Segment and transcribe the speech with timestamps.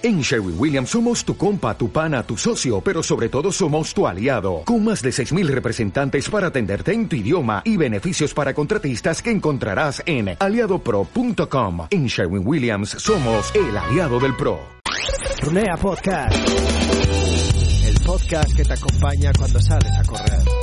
[0.00, 4.06] En Sherwin Williams somos tu compa, tu pana, tu socio, pero sobre todo somos tu
[4.06, 9.20] aliado, con más de 6.000 representantes para atenderte en tu idioma y beneficios para contratistas
[9.20, 11.88] que encontrarás en aliadopro.com.
[11.90, 14.60] En Sherwin Williams somos el aliado del PRO.
[15.42, 16.36] Runea Podcast,
[17.84, 20.57] el podcast que te acompaña cuando sales a correr.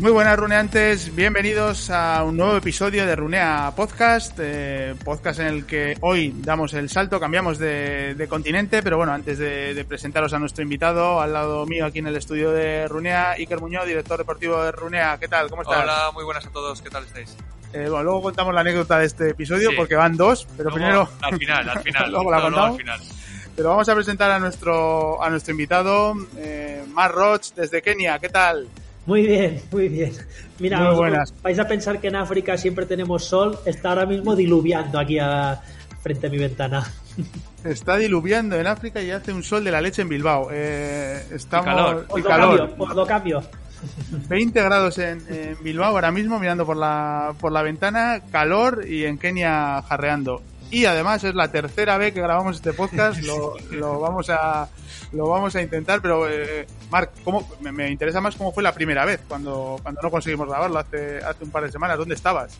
[0.00, 5.66] Muy buenas runeantes, bienvenidos a un nuevo episodio de Runea Podcast, eh, podcast en el
[5.66, 10.32] que hoy damos el salto, cambiamos de, de continente, pero bueno, antes de, de, presentaros
[10.32, 14.16] a nuestro invitado, al lado mío aquí en el estudio de Runea, Iker Muñoz, director
[14.16, 15.50] deportivo de Runea, ¿qué tal?
[15.50, 15.82] ¿Cómo estás?
[15.82, 17.36] Hola, muy buenas a todos, ¿qué tal estáis?
[17.74, 19.76] Eh, bueno, luego contamos la anécdota de este episodio sí.
[19.76, 21.08] porque van dos, pero luego, primero...
[21.20, 22.10] Al final, al final.
[22.10, 22.68] luego la no, contamos.
[22.68, 23.00] No, al final.
[23.54, 28.30] Pero vamos a presentar a nuestro, a nuestro invitado, eh, Mar Roch, desde Kenia, ¿qué
[28.30, 28.66] tal?
[29.10, 30.12] Muy bien, muy bien.
[30.60, 31.34] Mira, muy buenas.
[31.42, 35.60] vais a pensar que en África siempre tenemos sol, está ahora mismo diluviando aquí a,
[36.00, 36.86] frente a mi ventana.
[37.64, 40.48] Está diluviando en África y hace un sol de la leche en Bilbao.
[40.52, 42.06] Eh, estamos, y calor.
[42.16, 42.56] Y calor.
[42.58, 43.42] Cambio, por lo cambio.
[44.28, 49.06] 20 grados en, en, Bilbao ahora mismo, mirando por la, por la ventana, calor y
[49.06, 50.40] en Kenia jarreando.
[50.70, 54.68] Y además es la tercera vez que grabamos este podcast, lo, vamos a
[55.12, 59.04] lo vamos a intentar, pero eh, Marc, ¿cómo, me, interesa más cómo fue la primera
[59.04, 61.98] vez cuando, cuando no conseguimos grabarlo hace, hace un par de semanas.
[61.98, 62.56] ¿Dónde estabas?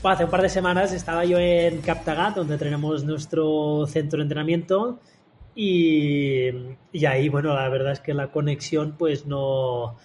[0.00, 4.22] Pues hace un par de semanas estaba yo en Captagat, donde tenemos nuestro centro de
[4.22, 4.98] entrenamiento
[5.54, 6.48] y,
[6.90, 9.96] y ahí, bueno, la verdad es que la conexión pues no,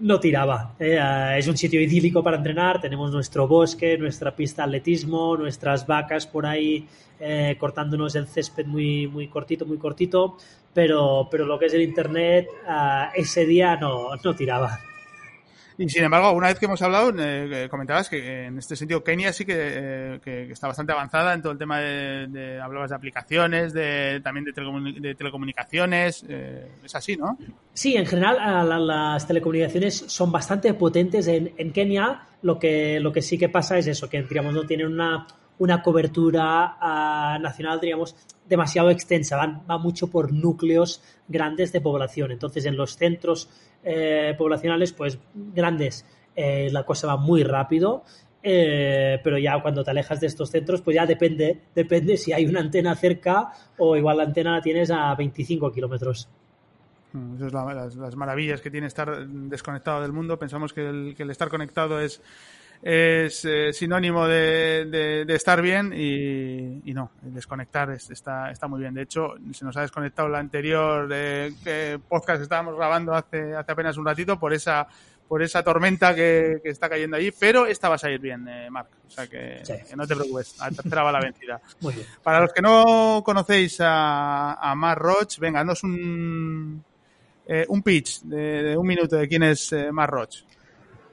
[0.00, 0.74] no tiraba.
[0.78, 5.86] Eh, es un sitio idílico para entrenar, tenemos nuestro bosque, nuestra pista de atletismo, nuestras
[5.86, 6.86] vacas por ahí
[7.18, 10.36] eh, cortándonos el césped muy, muy cortito, muy cortito,
[10.72, 14.78] pero, pero lo que es el internet uh, ese día no, no tiraba.
[15.80, 19.32] Y sin embargo, una vez que hemos hablado, eh, comentabas que en este sentido Kenia
[19.32, 22.96] sí que, eh, que, que, está bastante avanzada en todo el tema de, hablabas de
[22.96, 27.38] aplicaciones, de también de, telecomun de telecomunicaciones, eh, es así, ¿no?
[27.72, 28.36] Sí, en general
[28.68, 32.26] la, las telecomunicaciones son bastante potentes en, en, Kenia.
[32.42, 35.26] Lo que, lo que sí que pasa es eso, que digamos no tienen una,
[35.60, 38.16] una cobertura uh, nacional, digamos,
[38.46, 42.32] demasiado extensa, van, va mucho por núcleos grandes de población.
[42.32, 43.48] Entonces, en los centros
[43.84, 46.04] eh, poblacionales, pues grandes,
[46.36, 48.04] eh, la cosa va muy rápido,
[48.42, 52.46] eh, pero ya cuando te alejas de estos centros, pues ya depende, depende si hay
[52.46, 56.28] una antena cerca o igual la antena la tienes a 25 kilómetros.
[57.34, 60.38] Esas es la, las, las, maravillas que tiene estar desconectado del mundo.
[60.38, 62.22] Pensamos que que el estar conectado es
[62.82, 68.50] es eh, sinónimo de, de, de, estar bien y, y no, el desconectar es, está,
[68.50, 68.94] está muy bien.
[68.94, 73.72] De hecho, se nos ha desconectado la anterior eh, podcast que estábamos grabando hace, hace
[73.72, 74.88] apenas un ratito por esa
[75.30, 78.68] por esa tormenta que, que está cayendo allí, pero esta va a salir bien, eh,
[78.68, 78.88] Marc.
[79.06, 79.74] O sea que, sí.
[79.88, 81.60] que, no te preocupes, la tercera va la vencida.
[81.80, 82.04] Muy bien.
[82.20, 86.82] Para los que no conocéis a, a Marc Roch, venga, danos un,
[87.46, 90.34] eh, un pitch de, de, un minuto de quién es eh, Marc Roch.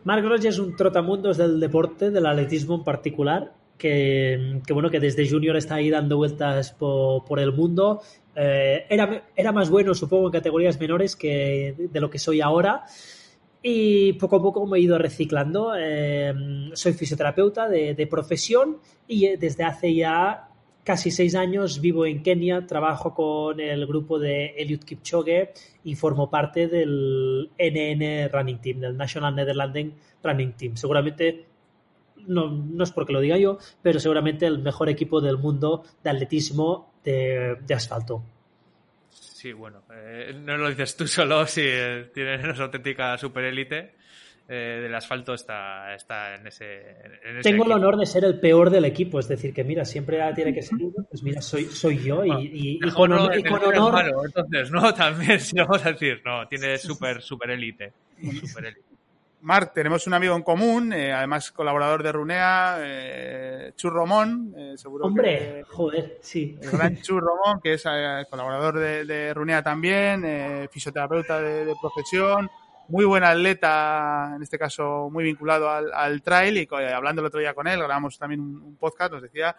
[0.07, 5.29] Marc Roch es un trotamundos del deporte, del atletismo en particular, que, bueno, que desde
[5.29, 8.01] junior está ahí dando vueltas por, por el mundo.
[8.33, 12.85] Eh, era, era más bueno, supongo, en categorías menores que de lo que soy ahora.
[13.61, 15.73] Y poco a poco me he ido reciclando.
[15.77, 16.33] Eh,
[16.71, 18.77] soy fisioterapeuta de, de, profesión
[19.09, 20.47] y desde hace ya
[20.87, 25.51] casi seis años vivo en Kenia, trabajo con el grupo de Eliud Kipchoge
[25.83, 29.93] y formo parte del NN Running Team, del National Netherlands
[30.23, 30.77] Running Team.
[30.77, 31.45] Seguramente,
[32.25, 36.09] no, no, es porque lo diga yo, pero seguramente el mejor equipo del mundo de
[36.09, 38.23] atletismo de, asfalto.
[39.09, 43.96] Sí, bueno, eh, no lo dices tú solo, si eh, tienes una auténtica superélite.
[44.49, 46.91] Eh, del asfalto está, está en ese.
[47.23, 47.65] En ese Tengo equipo.
[47.65, 50.61] el honor de ser el peor del equipo, es decir, que mira, siempre tiene que
[50.61, 53.61] ser uno, pues mira, soy, soy yo y, y, y con, no, honor, y con
[53.61, 53.91] honor.
[53.91, 57.91] Malo, entonces, no, también, si vamos a decir, no, tiene super, super élite.
[59.41, 65.05] Marc, tenemos un amigo en común, eh, además colaborador de Runea, eh, Churromón, eh, seguro
[65.05, 66.57] Hombre, que, joder, sí.
[66.61, 71.75] El gran Churromón, que es eh, colaborador de, de, Runea también, eh, fisioterapeuta de, de,
[71.79, 72.49] profesión,
[72.89, 77.39] muy buen atleta, en este caso muy vinculado al, al trail, y hablando el otro
[77.39, 79.55] día con él, grabamos también un, un podcast, nos decía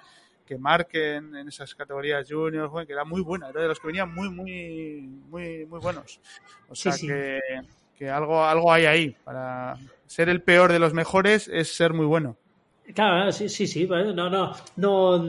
[0.46, 3.88] que Marc en, en, esas categorías junior, que era muy buena, era de los que
[3.88, 6.20] venían muy, muy, muy, muy buenos.
[6.68, 7.06] O sea sí, sí.
[7.06, 7.40] que
[7.98, 9.16] que algo, algo hay ahí.
[9.24, 9.76] Para
[10.06, 12.36] ser el peor de los mejores es ser muy bueno.
[12.94, 13.86] Claro, sí, sí, sí.
[13.86, 15.24] No, no, no,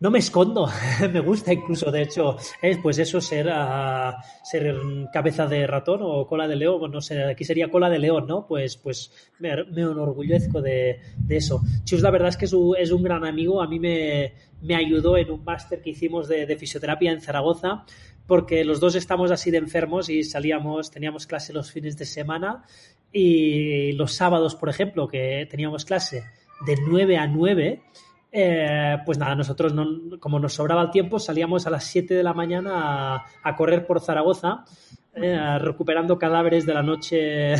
[0.00, 0.68] no me escondo.
[1.12, 4.12] me gusta incluso, de hecho, es pues eso, ser, uh,
[4.42, 4.74] ser
[5.12, 6.90] cabeza de ratón o cola de león.
[6.90, 8.46] No sé, aquí sería cola de león, ¿no?
[8.46, 11.60] Pues, pues me, me enorgullezco de, de, eso.
[11.84, 13.62] Chus, la verdad es que es un, es un gran amigo.
[13.62, 17.84] A mí me, me ayudó en un máster que hicimos de, de fisioterapia en Zaragoza
[18.26, 22.64] porque los dos estamos así de enfermos y salíamos, teníamos clase los fines de semana
[23.12, 26.24] y los sábados, por ejemplo, que teníamos clase
[26.64, 27.82] de 9 a 9,
[28.32, 32.22] eh, pues nada, nosotros, no, como nos sobraba el tiempo, salíamos a las 7 de
[32.22, 34.64] la mañana a, a correr por Zaragoza,
[35.14, 37.56] eh, recuperando cadáveres de la noche, de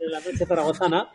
[0.00, 1.08] la noche zaragozana.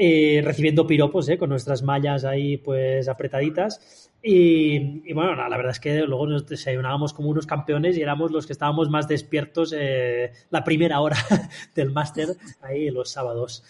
[0.00, 5.70] Eh, recibiendo piropos eh, con nuestras mallas ahí pues apretaditas y, y bueno, la verdad
[5.70, 9.72] es que luego nos desayunábamos como unos campeones y éramos los que estábamos más despiertos
[9.76, 11.16] eh, la primera hora
[11.74, 13.62] del máster ahí los sábados.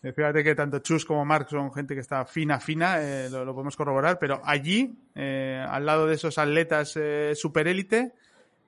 [0.00, 3.54] Fíjate que tanto Chus como Mark son gente que está fina, fina, eh, lo, lo,
[3.54, 6.96] podemos corroborar, pero allí, eh, al lado de esos atletas
[7.34, 8.12] superélite,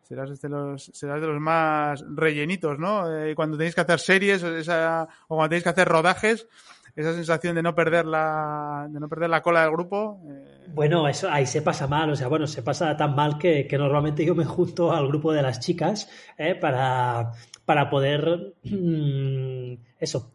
[0.02, 3.04] serás de los serás de los más rellenitos, ¿no?
[3.36, 6.48] cuando tenéis que hacer series esa, o cuando tenéis que hacer rodajes,
[6.96, 10.20] esa sensación de no perder la, de no perder la cola del grupo.
[10.28, 10.64] Eh...
[10.74, 14.24] Bueno, ahí se pasa mal, o sea, bueno, se pasa tan mal que, que normalmente
[14.24, 16.08] yo me junto al grupo de las chicas
[16.38, 17.32] eh, para,
[17.64, 20.32] para poder mmm, eso,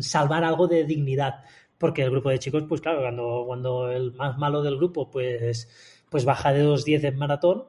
[0.00, 1.44] salvar algo de dignidad.
[1.78, 5.68] Porque el grupo de chicos, pues claro, cuando, cuando el más malo del grupo, pues,
[6.08, 7.64] pues baja de 2.10 en maratón,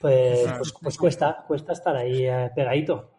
[0.00, 3.18] pues, pues, pues, cuesta, cuesta estar ahí eh, pegadito.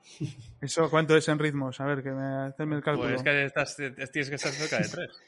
[0.60, 1.80] ¿Eso cuánto es en ritmos?
[1.80, 3.10] A ver, que me hacen el cálculo.
[3.10, 5.10] Pues que estás, tienes que estar cerca de 3.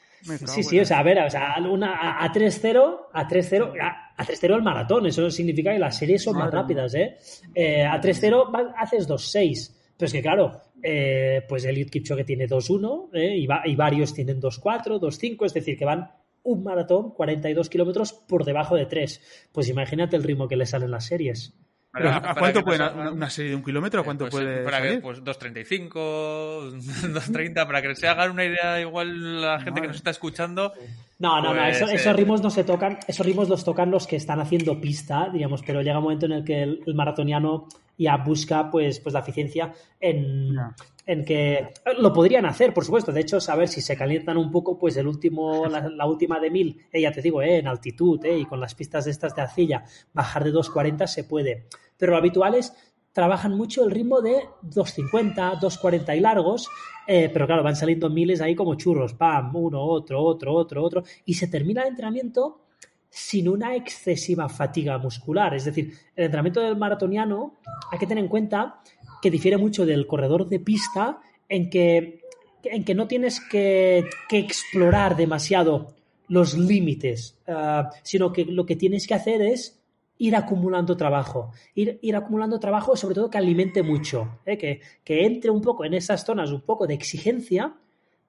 [0.46, 3.74] Sí, sí, o sea, a ver, o sea, una, a 3-0, a 3-0,
[4.16, 7.18] a 3-0 el maratón, eso significa que las series son más rápidas, ¿eh?
[7.54, 9.74] eh a 3-0 haces 2-6.
[9.98, 13.36] Pero es que, claro, eh, pues Eliud Kipchoge tiene 2-1 ¿eh?
[13.36, 16.10] y, va, y, varios tienen 2-4, 2-5, es decir, que van
[16.44, 19.48] un maratón 42 kilómetros por debajo de 3.
[19.52, 21.54] Pues imagínate el ritmo que le salen las series.
[21.94, 24.00] ¿A, ¿A, cuánto puede una, una, serie de un kilómetro?
[24.00, 24.94] ¿A cuánto pues, puede para salir?
[24.94, 29.96] Que, pues 2.35, 2.30, para que se hagan una idea igual la gente que nos
[29.96, 30.72] está escuchando.
[31.20, 34.08] No, no, pues, no, eso, esos ritmos no se tocan, esos ritmos los tocan los
[34.08, 37.68] que están haciendo pista, digamos, pero llega un momento en el que el, el maratoniano
[37.96, 40.74] ya busca pues, pues la eficiencia en, no.
[41.06, 43.12] En que lo podrían hacer, por supuesto.
[43.12, 46.50] De hecho, saber si se calientan un poco, pues el último, la, la última de
[46.50, 49.34] mil, eh, ya te digo, eh, en altitud eh, y con las pistas de estas
[49.36, 51.66] de arcilla, bajar de 2.40 se puede.
[51.96, 52.72] Pero lo habitual es
[53.14, 56.68] trabajan mucho el ritmo de 2.50, 2.40 y largos,
[57.06, 61.04] eh, pero claro, van saliendo miles ahí como churros, pam, uno, otro, otro, otro, otro,
[61.24, 62.62] y se termina el entrenamiento
[63.08, 65.54] sin una excesiva fatiga muscular.
[65.54, 67.60] Es decir, el entrenamiento del maratoniano
[67.92, 68.80] hay que tener en cuenta
[69.24, 71.18] que difiere mucho del corredor de pista
[71.48, 72.20] en que,
[72.62, 75.94] en que no tienes que, que explorar demasiado
[76.28, 79.80] los límites, uh, sino que lo que tienes que hacer es
[80.18, 84.58] ir acumulando trabajo, ir, ir acumulando trabajo sobre todo que alimente mucho, ¿eh?
[84.58, 87.72] que, que entre un poco en esas zonas un poco de exigencia,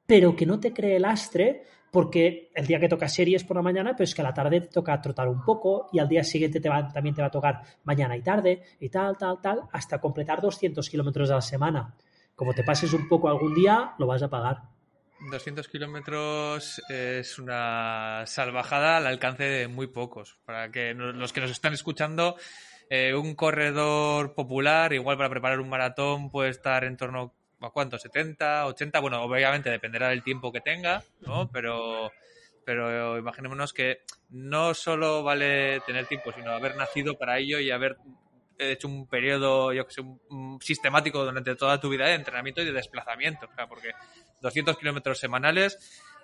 [0.05, 1.63] pero que no te cree lastre
[1.95, 4.67] porque el día que toca series por la mañana, pues que a la tarde te
[4.67, 7.61] toca trotar un poco y al día siguiente te va, también te va a tocar
[7.85, 11.95] mañana y tarde y tal, tal, tal, hasta completar 200 kilómetros a la semana.
[12.35, 14.57] Como te pases un poco algún día, lo vas a pagar.
[15.31, 20.37] 200 kilómetros es una salvajada al alcance de muy pocos.
[20.45, 22.35] Para que los que nos están escuchando,
[22.89, 27.35] eh, un corredor popular, igual para preparar un maratón, puede estar en torno
[27.67, 31.49] a cuánto, 70, 80, bueno, obviamente dependerá del tiempo que tenga, ¿no?
[31.51, 32.11] Pero,
[32.65, 37.97] pero imaginémonos que no solo vale tener tiempo, sino haber nacido para ello y haber
[38.57, 42.61] hecho un periodo, yo que sé, un, un sistemático durante toda tu vida de entrenamiento
[42.61, 43.91] y de desplazamiento, o sea, porque
[44.41, 45.77] 200 kilómetros semanales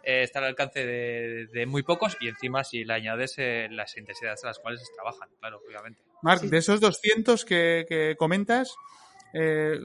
[0.03, 3.95] eh, está al alcance de, de, muy pocos y encima si le añades eh, las
[3.98, 6.01] intensidades a las cuales se trabajan, claro, obviamente.
[6.24, 6.50] Marc, sí.
[6.50, 8.75] de esos 200 que, que comentas,
[9.33, 9.79] eh,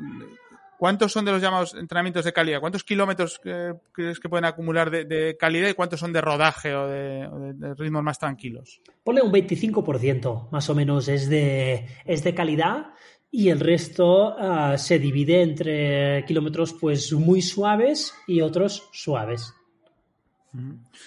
[0.79, 2.61] ¿cuántos son de los llamados entrenamientos de calidad?
[2.61, 6.75] ¿Cuántos kilómetros eh, crees que pueden acumular de, de, calidad y cuántos son de rodaje
[6.75, 8.81] o de, o de ritmos más tranquilos?
[9.05, 12.87] Ponle un 25% más o menos es de, es de calidad
[13.31, 19.53] y el resto uh, se divide entre kilómetros pues muy suaves y otros suaves.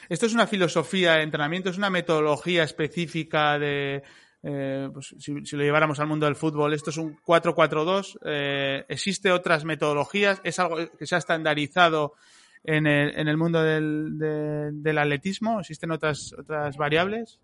[0.10, 4.04] Esto es una filosofía de entrenamiento, es una metodología específica de,
[4.44, 9.32] eh, pues, si, lo lleváramos al mundo del fútbol, esto es un 4-4-2, eh, existe
[9.32, 12.14] otras metodologías, es algo que se ha estandarizado
[12.64, 17.40] en el, mundo del, de, del atletismo, existen otras, otras variables.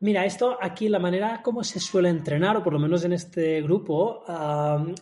[0.00, 3.62] Mira, esto aquí la manera como se suele entrenar, o por lo menos en este
[3.62, 4.24] grupo,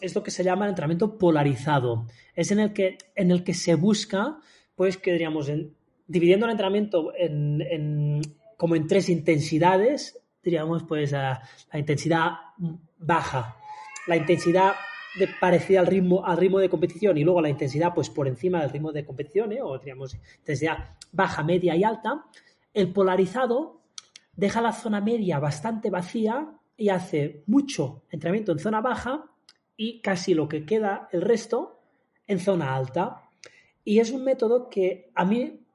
[0.00, 2.06] es lo que se llama el entrenamiento polarizado.
[2.34, 4.38] Es en el que, en el que se busca
[4.76, 5.75] pues que diríamos, en,
[6.06, 8.20] dividiendo el entrenamiento en,
[8.56, 11.42] como en tres intensidades, diríamos, pues la
[11.74, 12.30] intensidad
[12.98, 13.56] baja,
[14.06, 14.74] la intensidad
[15.18, 18.60] de, parecida al ritmo, al ritmo de competición y luego la intensidad pues por encima
[18.60, 19.60] del ritmo de competición, ¿eh?
[19.60, 22.26] o diríamos intensidad baja, media y alta,
[22.72, 23.80] el polarizado
[24.36, 29.24] deja la zona media bastante vacía y hace mucho entrenamiento en zona baja
[29.76, 31.80] y casi lo que queda el resto
[32.28, 33.22] en zona alta.
[33.84, 35.66] Y es un método que a mí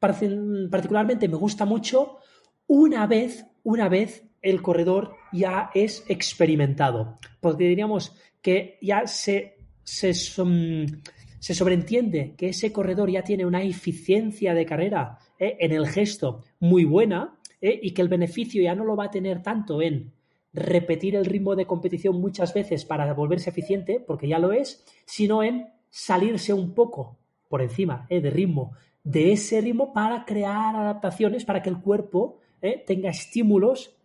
[0.00, 2.18] particularmente me gusta mucho
[2.66, 7.18] una vez, una vez el corredor ya es experimentado.
[7.40, 14.66] Porque diríamos que ya se, se, sobreentiende que ese corredor ya tiene una eficiencia de
[14.66, 18.96] carrera eh, en el gesto muy buena eh, y que el beneficio ya no lo
[18.96, 20.12] va a tener tanto en
[20.52, 25.42] repetir el ritmo de competición muchas veces para volverse eficiente, porque ya lo es, sino
[25.42, 31.44] en salirse un poco por encima eh, de ritmo de ese ritmo para crear adaptaciones
[31.44, 32.38] para que el cuerpo
[32.86, 33.96] tenga estímulos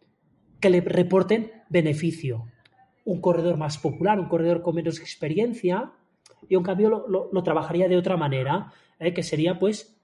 [0.59, 2.45] que le reporten beneficio.
[3.03, 5.91] Un corredor más popular, un corredor con menos experiencia,
[6.47, 9.13] y en cambio lo, trabajaría de otra manera, ¿eh?
[9.13, 9.95] que sería pues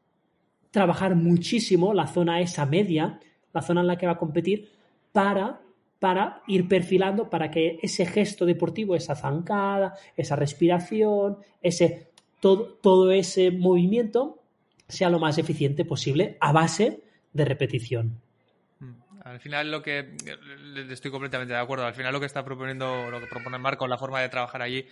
[0.71, 3.19] trabajar muchísimo la zona esa media,
[3.53, 4.69] la zona en la que va a competir,
[5.11, 5.61] para,
[5.99, 13.11] para ir perfilando, para que ese gesto deportivo, esa zancada, esa respiración, ese, todo, todo
[13.11, 14.39] ese movimiento
[14.87, 17.01] sea lo más eficiente posible a base
[17.33, 18.21] de repetición.
[19.31, 20.13] Al final lo que
[20.89, 21.85] estoy completamente de acuerdo.
[21.85, 24.85] Al final lo que está proponiendo, lo que propone Marco, la forma de trabajar allí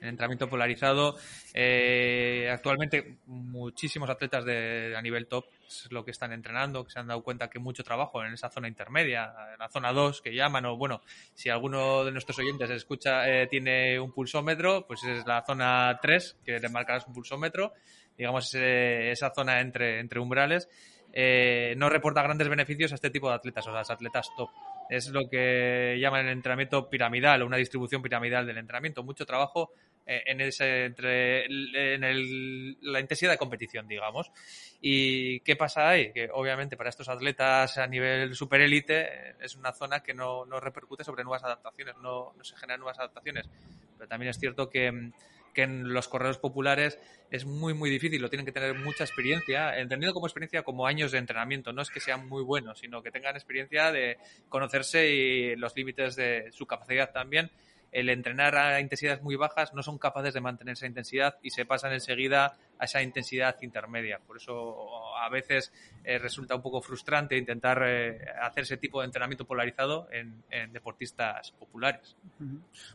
[0.00, 1.16] en entrenamiento polarizado.
[1.54, 6.98] Eh, actualmente muchísimos atletas de, a nivel top es lo que están entrenando, que se
[6.98, 10.34] han dado cuenta que mucho trabajo en esa zona intermedia, en la zona 2 que
[10.34, 11.00] llaman, o bueno,
[11.32, 16.38] si alguno de nuestros oyentes escucha, eh, tiene un pulsómetro, pues es la zona 3
[16.44, 17.72] que le marcarás un pulsómetro,
[18.18, 20.68] digamos esa zona entre, entre umbrales
[21.16, 24.50] eh, no reporta grandes beneficios a este tipo de atletas, o a los atletas top.
[24.90, 29.04] Es lo que llaman el entrenamiento piramidal o una distribución piramidal del entrenamiento.
[29.04, 29.70] Mucho trabajo
[30.04, 34.32] eh, en ese entre en la intensidad de competición, digamos.
[34.80, 36.12] ¿Y qué pasa ahí?
[36.12, 40.58] Que obviamente para estos atletas a nivel superélite eh, es una zona que no, no
[40.58, 43.48] repercute sobre nuevas adaptaciones, no, no se generan nuevas adaptaciones.
[43.96, 45.12] Pero también es cierto que mm,
[45.54, 46.98] que en los corredores populares
[47.30, 51.12] es muy, muy difícil, lo tienen que tener mucha experiencia, entendido como experiencia como años
[51.12, 54.18] de entrenamiento, no es que sean muy buenos, sino que tengan experiencia de
[54.48, 57.50] conocerse y los límites de su capacidad también
[57.94, 61.64] el entrenar a intensidades muy bajas no son capaces de mantener esa intensidad y se
[61.64, 64.18] pasan enseguida a esa intensidad intermedia.
[64.18, 65.72] Por eso a veces
[66.02, 71.52] eh, resulta un poco frustrante intentar eh, hacer ese tipo de entrenamiento polarizado en, deportistas
[71.52, 72.16] populares.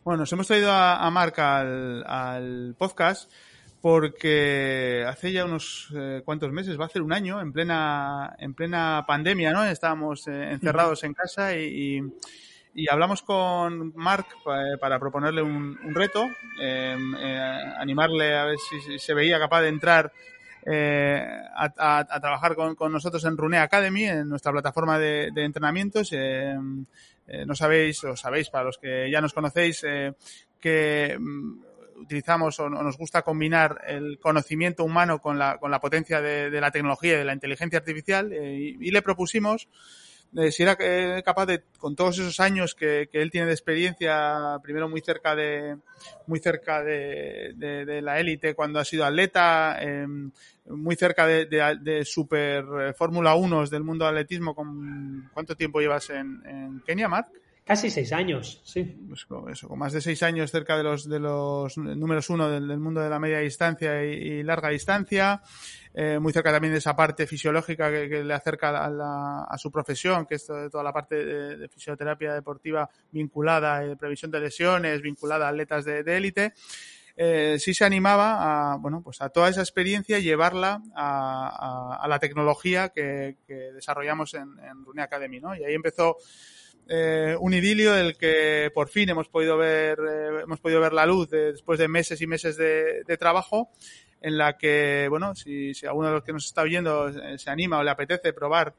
[0.04, 3.32] Bueno, nos hemos traído a, a Marc al, podcast
[3.80, 8.52] porque hace ya unos eh, cuantos meses, va a ser un año, en plena, en
[8.52, 9.64] plena pandemia, ¿no?
[9.64, 12.02] Estábamos encerrados en casa y y
[12.88, 16.28] hablamos con Mark eh, para proponerle un, reto,
[16.60, 20.12] em, eh, animarle a ver si, se veía capaz de entrar
[20.64, 21.24] eh,
[21.56, 26.10] a, trabajar con, nosotros en Rune Academy, en nuestra plataforma de, entrenamientos.
[26.12, 26.84] Em,
[27.46, 29.82] no sabéis, o sabéis para los que ya nos conocéis,
[30.60, 31.62] que mm,
[32.02, 36.70] utilizamos o, nos gusta combinar el conocimiento humano con la, con la potencia de, la
[36.72, 39.68] tecnología y de la inteligencia artificial y le propusimos
[40.50, 44.88] si era eh, capaz de, con todos esos años que, él tiene de experiencia, primero
[44.88, 45.76] muy cerca de,
[46.26, 50.30] muy cerca de, de, la élite cuando ha sido atleta, em,
[50.66, 55.80] muy cerca de, de, Super eh, Fórmula 1 del mundo del atletismo, con, ¿cuánto tiempo
[55.80, 57.39] llevas en, en Kenia, Mark?
[57.64, 58.82] Casi seis años, sí.
[59.08, 62.50] Pues con eso, con más de seis años cerca de los, de los números uno
[62.50, 65.42] del, mundo de la media distancia y larga distancia.
[65.92, 70.36] Eh, muy cerca también de esa parte fisiológica que, le acerca a, su profesión, que
[70.36, 75.84] es toda la parte de, fisioterapia deportiva vinculada, de previsión de lesiones, vinculada a atletas
[75.84, 76.54] de élite.
[77.22, 82.88] Eh, sí se animaba a, bueno, pues a toda esa experiencia llevarla a, la tecnología
[82.88, 85.54] que, desarrollamos en, en Academy, ¿no?
[85.54, 86.16] Y ahí empezó
[86.92, 89.96] eh, un idilio del que por fin hemos podido ver,
[90.42, 93.70] hemos podido ver la luz después de meses y meses de, trabajo
[94.20, 97.78] en la que, bueno, si, alguno de los que nos está oyendo eh, se anima
[97.78, 98.74] o le apetece probar,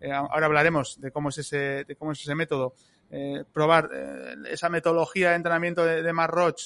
[0.00, 2.74] eh, ahora hablaremos de cómo es ese, de cómo es ese método,
[3.12, 3.90] eh, probar
[4.50, 6.62] esa metodología de entrenamiento de, de Marroch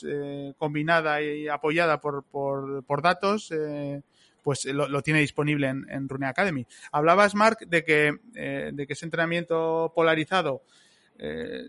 [0.56, 3.52] combinada y apoyada por, por, datos,
[4.42, 6.66] pues lo, lo, tiene disponible en, en Rune Academy.
[6.90, 10.62] Hablabas, Mark, de que, de que ese entrenamiento polarizado
[11.18, 11.64] eh,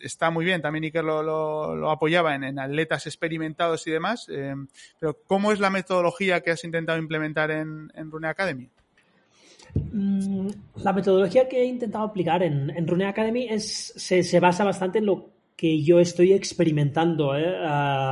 [0.00, 4.54] está muy bien, también Iker lo, apoyaba en, atletas experimentados y demás, eh,
[4.98, 8.68] pero ¿cómo es la metodología que has intentado implementar en, Rune Academy?
[9.74, 10.48] Mm,
[10.82, 15.06] la metodología que he intentado aplicar en, en Rune Academy es, se, basa bastante en
[15.06, 17.56] lo que yo estoy experimentando eh,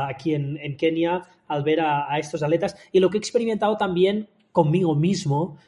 [0.08, 4.94] aquí en, Kenia al ver a, estos atletas y lo que he experimentado también conmigo
[4.94, 5.58] mismo,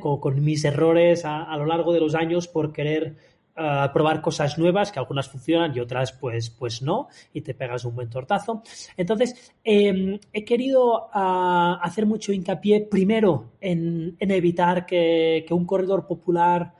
[0.00, 3.16] con, mis errores a, lo largo de los años por querer
[3.54, 7.94] probar cosas nuevas, que algunas funcionan y otras pues, pues no, y te pegas un
[7.94, 8.62] buen tortazo.
[8.96, 16.74] Entonces, em, he querido ah, hacer mucho hincapié primero en, evitar que, un corredor popular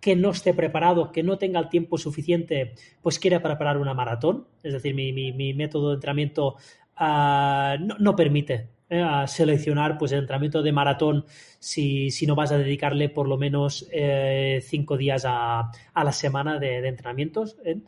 [0.00, 4.46] que no esté preparado, que no tenga el tiempo suficiente, pues quiera preparar una maratón.
[4.62, 6.56] Es decir, mi, método de entrenamiento
[6.96, 11.24] ah, no, no, permite eh, a seleccionar pues el entrenamiento de maratón
[11.58, 16.86] si, no vas a dedicarle por lo menos eh, cinco días a, la semana de,
[16.86, 17.56] entrenamientos.
[17.64, 17.80] ¿eh?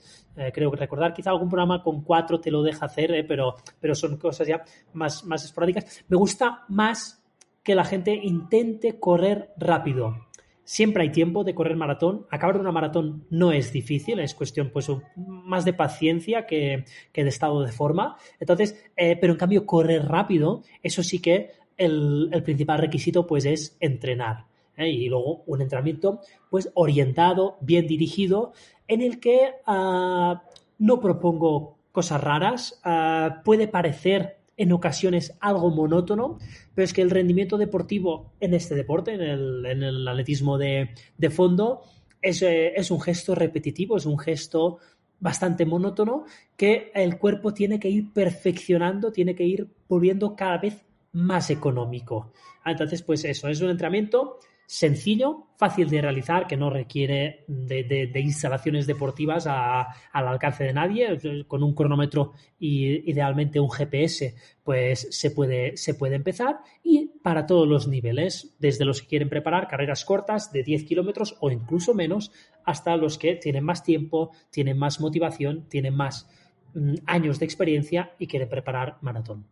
[0.53, 4.17] creo que recordar, quizá algún programa con cuatro te lo deja hacer, pero, pero son
[4.17, 6.05] cosas ya más, más esporádicas.
[6.09, 7.23] Me gusta más
[7.63, 10.17] que la gente intente correr rápido
[10.65, 12.27] Siempre hay tiempo de correr maratón.
[12.31, 17.63] Acabar una maratón no es difícil, es cuestión pues más de paciencia que, de estado
[17.63, 18.17] de forma.
[18.41, 23.77] Entonces, eh, pero en cambio correr rápido, eso sí que el, principal requisito pues es
[23.79, 24.47] entrenar.
[24.77, 24.89] ¿eh?
[24.89, 28.53] Y luego un entrenamiento pues orientado, bien dirigido,
[28.89, 30.45] en el que ah,
[30.79, 32.81] no propongo cosas raras.
[32.85, 36.39] Ah, puede parecer en ocasiones algo monótono,
[36.75, 40.91] pero es que el rendimiento deportivo en este deporte, en el, atletismo de,
[41.31, 41.83] fondo,
[42.23, 44.79] eh, es, un gesto repetitivo, es un gesto
[45.21, 46.25] bastante monótono
[46.57, 52.33] que el cuerpo tiene que ir perfeccionando, tiene que ir volviendo cada vez más económico.
[52.63, 58.11] Ah, entonces, pues eso, es un entrenamiento sencillo, fácil de realizar, que no requiere de,
[58.15, 65.31] instalaciones deportivas al alcance de nadie, con un cronómetro y idealmente un GPS, pues se
[65.31, 70.05] puede, se puede empezar y para todos los niveles, desde los que quieren preparar carreras
[70.05, 72.33] cortas de 10 kilómetros o incluso menos,
[72.65, 76.29] hasta los que tienen más tiempo, tienen más motivación, tienen más
[76.75, 79.47] mm, años de experiencia y quieren preparar maratón.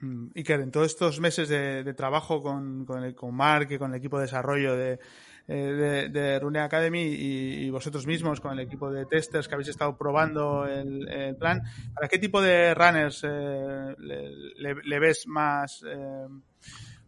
[0.00, 3.92] Mm, que en todos estos meses de, trabajo con, con, el, con Mark y con
[3.92, 4.98] el equipo de desarrollo de,
[5.46, 9.96] eh, de, Rune Academy y, vosotros mismos con el equipo de testers que habéis estado
[9.96, 16.28] probando el, plan, ¿para qué tipo de runners eh, le, ves más, eh,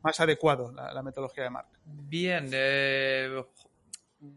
[0.03, 1.69] más adecuado la, metodología de Mark?
[1.85, 2.51] Bien,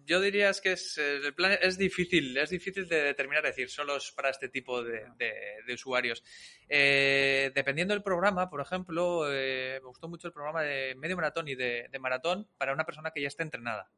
[0.06, 3.98] yo diría es que es, el plan es difícil, es difícil de determinar, decir, solo
[3.98, 5.06] es para este tipo de,
[5.74, 6.24] usuarios.
[6.68, 11.48] Eh, dependiendo del programa, por ejemplo, eh, me gustó mucho el programa de medio maratón
[11.48, 13.92] y de, maratón para una persona que ya está entrenada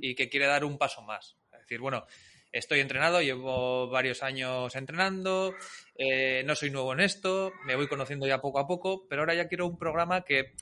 [0.00, 1.36] y que quiere dar un paso más.
[1.52, 2.06] Es decir, bueno,
[2.54, 5.54] estoy entrenado, llevo varios años entrenando,
[5.96, 9.34] eh, no soy nuevo en esto, me voy conociendo ya poco a poco, pero ahora
[9.34, 10.54] ya quiero un programa que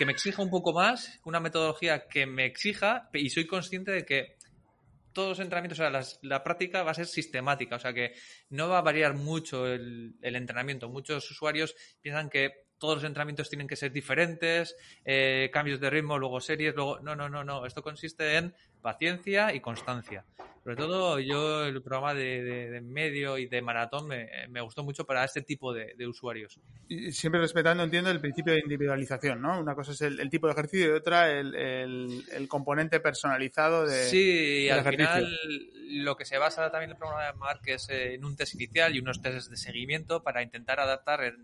[0.00, 4.06] que me exija un poco más, una metodología que me exija y soy consciente de
[4.06, 4.38] que
[5.12, 8.14] todos los entrenamientos, o sea, la práctica va a ser sistemática, o sea que
[8.48, 10.88] no va a variar mucho el, entrenamiento.
[10.88, 16.18] Muchos usuarios piensan que todos los entrenamientos tienen que ser diferentes, eh, cambios de ritmo,
[16.18, 16.98] luego series, luego...
[17.00, 17.66] No, no, no, no.
[17.66, 20.24] Esto consiste en paciencia y constancia.
[20.64, 25.40] Sobre todo yo el programa de, medio y de maratón me, gustó mucho para este
[25.40, 26.60] tipo de, usuarios.
[26.88, 29.58] Y siempre respetando, entiendo, el principio de individualización, ¿no?
[29.58, 34.84] Una cosa es el, tipo de ejercicio y otra el, componente personalizado de Sí, al
[34.84, 35.38] final
[35.88, 39.00] lo que se basa también el programa de Mark es en un test inicial y
[39.00, 41.34] unos tests de seguimiento para intentar adaptar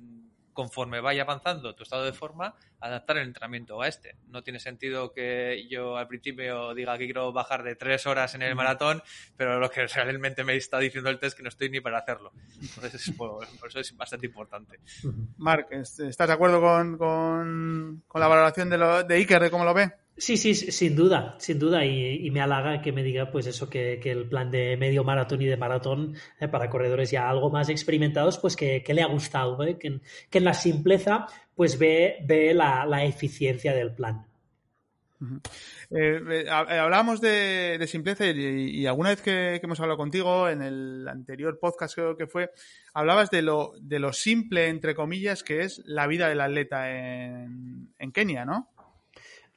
[0.57, 4.17] conforme vaya avanzando tu estado de forma, adaptar el entrenamiento a este.
[4.29, 8.43] No tiene sentido que yo al principio diga que quiero bajar de tres horas en
[8.43, 9.03] el maratón,
[9.37, 11.99] pero lo que realmente me está diciendo el test es que no estoy ni para
[11.99, 12.33] hacerlo.
[12.61, 14.81] Entonces, por, eso es bastante importante.
[15.37, 19.75] Marc, ¿estás de acuerdo con, con, la valoración de, lo, de Iker, de cómo lo
[19.75, 19.93] ve?
[20.19, 21.85] Sí, sí, sin duda, sin duda.
[21.85, 25.47] Y, me halaga que me diga, pues eso, que, el plan de medio maratón y
[25.47, 29.79] de maratón eh, para corredores ya algo más experimentados, pues que, le ha gustado, ¿eh?
[29.79, 30.01] que,
[30.33, 34.25] en la simpleza, pues ve, ve la, eficiencia del plan.
[35.91, 41.95] Eh, hablábamos de, simpleza y, alguna vez que, hemos hablado contigo, en el anterior podcast
[41.95, 42.51] creo que fue,
[42.95, 47.93] hablabas de lo, de lo simple, entre comillas, que es la vida del atleta en,
[47.99, 48.71] en Kenia, ¿no?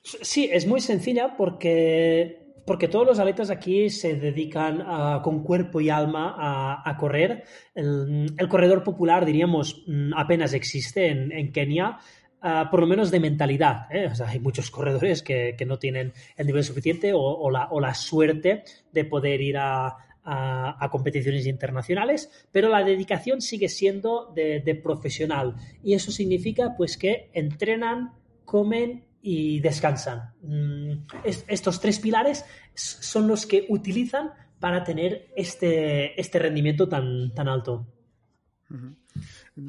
[0.01, 4.83] Sí, es muy sencilla porque, porque todos los atletas aquí se dedican
[5.21, 7.43] con cuerpo y alma a, correr.
[7.75, 11.97] El, corredor popular, diríamos, mm, apenas existe en, Kenia.
[12.41, 13.87] Ah, por lo menos de mentalidad.
[13.91, 14.09] ¿eh?
[14.25, 19.03] hay muchos corredores que, no tienen el nivel suficiente o, la, o, la, suerte de
[19.03, 25.55] poder ir a, a, competiciones internacionales, pero la dedicación sigue siendo de, profesional.
[25.83, 28.13] Y eso significa pues que entrenan,
[28.45, 30.33] comen y descansan.
[30.41, 37.47] Mm, estos tres pilares son los que utilizan para tener este, este rendimiento tan, tan
[37.47, 37.87] alto.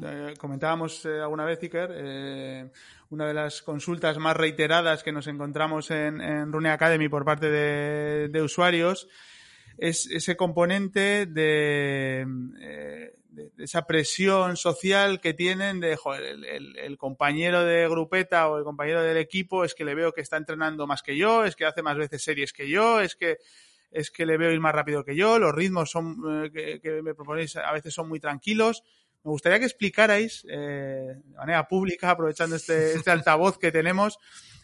[0.03, 2.71] Eh, comentábamos eh, alguna vez, Iker, eh,
[3.09, 7.49] una de las consultas más reiteradas que nos encontramos en, en Rune Academy por parte
[7.49, 9.07] de, usuarios
[9.77, 12.25] es ese componente de,
[13.57, 19.01] esa presión social que tienen de, joder, el, el, compañero de grupeta o el compañero
[19.01, 21.81] del equipo es que le veo que está entrenando más que yo, es que hace
[21.81, 23.37] más veces series que yo, es que
[23.89, 27.13] es que le veo ir más rápido que yo, los ritmos son que, que me
[27.13, 28.83] proponéis a veces son muy tranquilos
[29.23, 34.17] me gustaría que explicarais eh, de manera pública, aprovechando este, este altavoz que tenemos,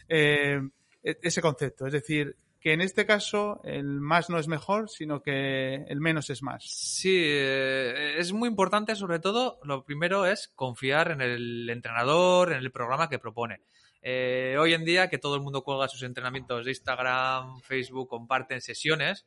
[0.10, 0.60] eh,
[1.04, 1.86] e-, ese concepto.
[1.86, 6.30] Es decir, que en este caso el más no es mejor, sino que el menos
[6.30, 6.64] es más.
[6.64, 12.60] Sí, eh, es muy importante, sobre todo, lo primero es confiar en el entrenador, en
[12.60, 13.62] el programa que propone.
[14.04, 19.26] hoy en día, que todo el mundo cuelga sus entrenamientos de Instagram, Facebook, comparten sesiones,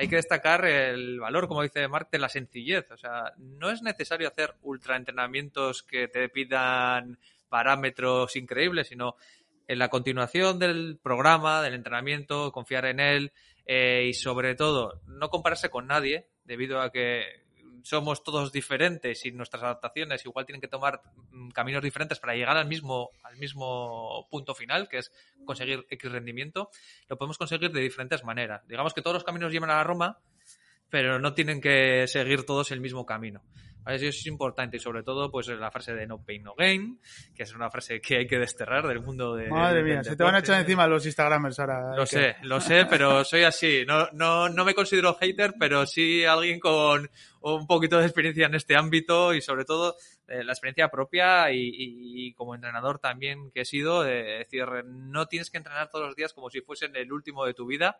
[0.00, 2.90] hay que destacar el valor, como dice Mark, de la sencillez.
[2.90, 7.18] O sea, no es necesario hacer ultraentrenamientos que te pidan
[7.50, 9.16] parámetros increíbles, sino
[9.70, 13.32] en la continuación del programa, del entrenamiento, confiar en él
[13.66, 17.44] eh, y sobre todo no compararse con nadie, debido a que
[17.84, 22.56] somos todos diferentes y nuestras adaptaciones igual tienen que tomar mm, caminos diferentes para llegar
[22.56, 25.12] al mismo, al mismo punto final, que es
[25.44, 26.70] conseguir X rendimiento,
[27.08, 28.66] lo podemos conseguir de diferentes maneras.
[28.66, 30.18] Digamos que todos los caminos llevan a la Roma,
[30.90, 33.42] pero no tienen que seguir todos el mismo camino.
[33.86, 37.00] Eso es importante y sobre todo pues la frase de no pain no gain,
[37.34, 39.48] que es una frase que hay que desterrar del mundo de...
[39.48, 41.96] Madre mía, se te van a echar encima los Instagramers ahora.
[41.96, 43.84] Lo sé, lo sé, pero soy así.
[43.86, 48.54] No, no, no me considero hater, pero sí alguien con un poquito de experiencia en
[48.54, 49.96] este ámbito y sobre todo
[50.28, 55.26] eh, la experiencia propia y, y, como entrenador también que he sido, de decir, no
[55.26, 57.98] tienes que entrenar todos los días como si fuesen el último de tu vida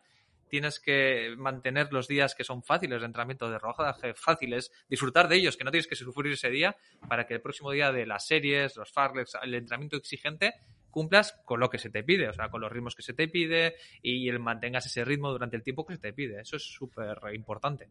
[0.51, 5.37] tienes que mantener los días que son fáciles de entrenamiento de rodaje, fáciles, disfrutar de
[5.37, 6.77] ellos, que no tienes que sufrir ese día
[7.09, 10.55] para que el próximo día de las series, los farlex, el entrenamiento exigente,
[10.91, 13.29] cumplas con lo que se te pide, o sea, con los ritmos que se te
[13.29, 16.41] pide y el mantengas ese ritmo durante el tiempo que se te pide.
[16.41, 17.89] Eso es súper importante.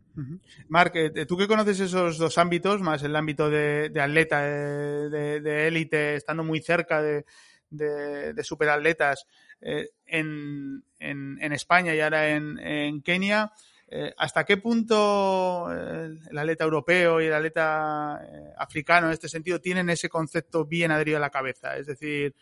[0.67, 6.15] Marc, eh, tú que conoces esos dos ámbitos, más el ámbito de, atleta, de élite,
[6.15, 7.23] estando muy cerca de,
[7.69, 9.27] de, superatletas
[9.61, 13.51] eh, en, en, España y ahora en, Kenia.
[13.87, 19.59] Eh, ¿Hasta qué punto el, atleta europeo y el atleta eh, africano en este sentido
[19.59, 21.77] tienen ese concepto bien adherido a la cabeza?
[21.77, 22.35] Es decir,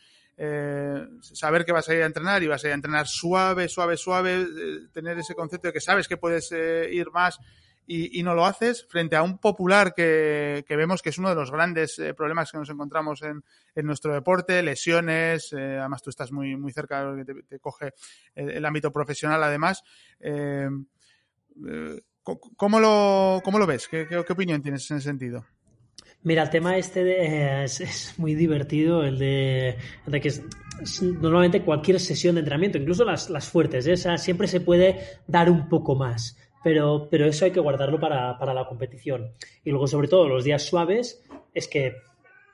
[1.22, 3.98] saber que vas a ir a entrenar y vas a ir a entrenar suave, suave,
[3.98, 4.46] suave,
[4.94, 7.40] tener ese concepto de que sabes que puedes ir más
[7.90, 11.52] y, no lo haces frente a un popular que, vemos que es uno de los
[11.52, 13.42] grandes eh, problemas que nos encontramos en,
[13.86, 17.94] nuestro deporte, lesiones, eh, además tú estás muy, muy cerca de que te, coge
[18.36, 19.84] el, ámbito profesional además.
[20.20, 20.68] Eh,
[22.24, 23.88] ¿cómo, lo, ¿Cómo lo ves?
[23.88, 25.46] ¿Qué, opinión tienes en ese sentido?
[26.24, 29.78] Mira, el tema este es, muy divertido, el de,
[30.22, 30.34] que
[31.22, 33.88] normalmente cualquier sesión de entrenamiento, incluso las, las fuertes,
[34.22, 38.54] siempre se puede dar un poco más pero, pero eso hay que guardarlo para, para,
[38.54, 39.34] la competición.
[39.64, 41.96] Y luego, sobre todo, los días suaves, es que,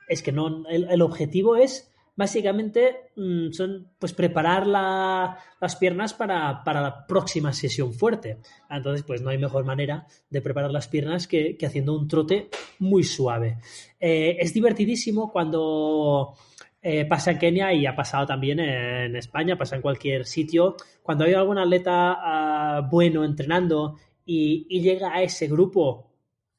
[0.08, 6.62] es que no, el, objetivo es básicamente mm, son pues preparar la, las piernas para,
[6.62, 8.38] para, la próxima sesión fuerte.
[8.70, 12.50] Entonces, pues no hay mejor manera de preparar las piernas que, que haciendo un trote
[12.78, 13.58] muy suave.
[13.98, 16.34] Eh, es divertidísimo cuando
[16.86, 20.76] eh, pasa en Kenia y ha pasado también en España, pasa en cualquier sitio.
[21.02, 26.10] Cuando hay algún atleta ah, bueno entrenando y, llega a ese grupo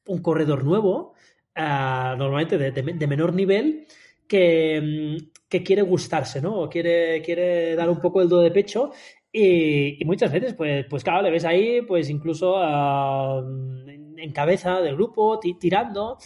[0.08, 1.14] un corredor nuevo,
[1.54, 3.86] ah, normalmente de, menor nivel,
[4.28, 6.60] que, mm, que, quiere gustarse, ¿no?
[6.62, 8.94] O quiere, quiere dar un poco el do de pecho
[9.32, 14.96] y, muchas veces, pues, pues claro, le ves ahí, pues incluso ah, en cabeza del
[14.96, 16.18] grupo, tirando,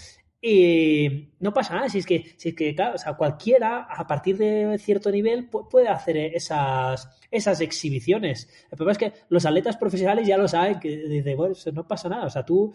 [0.42, 4.08] y no pasa nada, si es que, si es que claro, o sea, cualquiera a
[4.08, 8.48] partir de cierto nivel puede hacer esas, esas exhibiciones.
[8.72, 12.26] El problema es que los atletas profesionales ya lo saben, que bueno, no pasa nada,
[12.26, 12.74] o sea, tú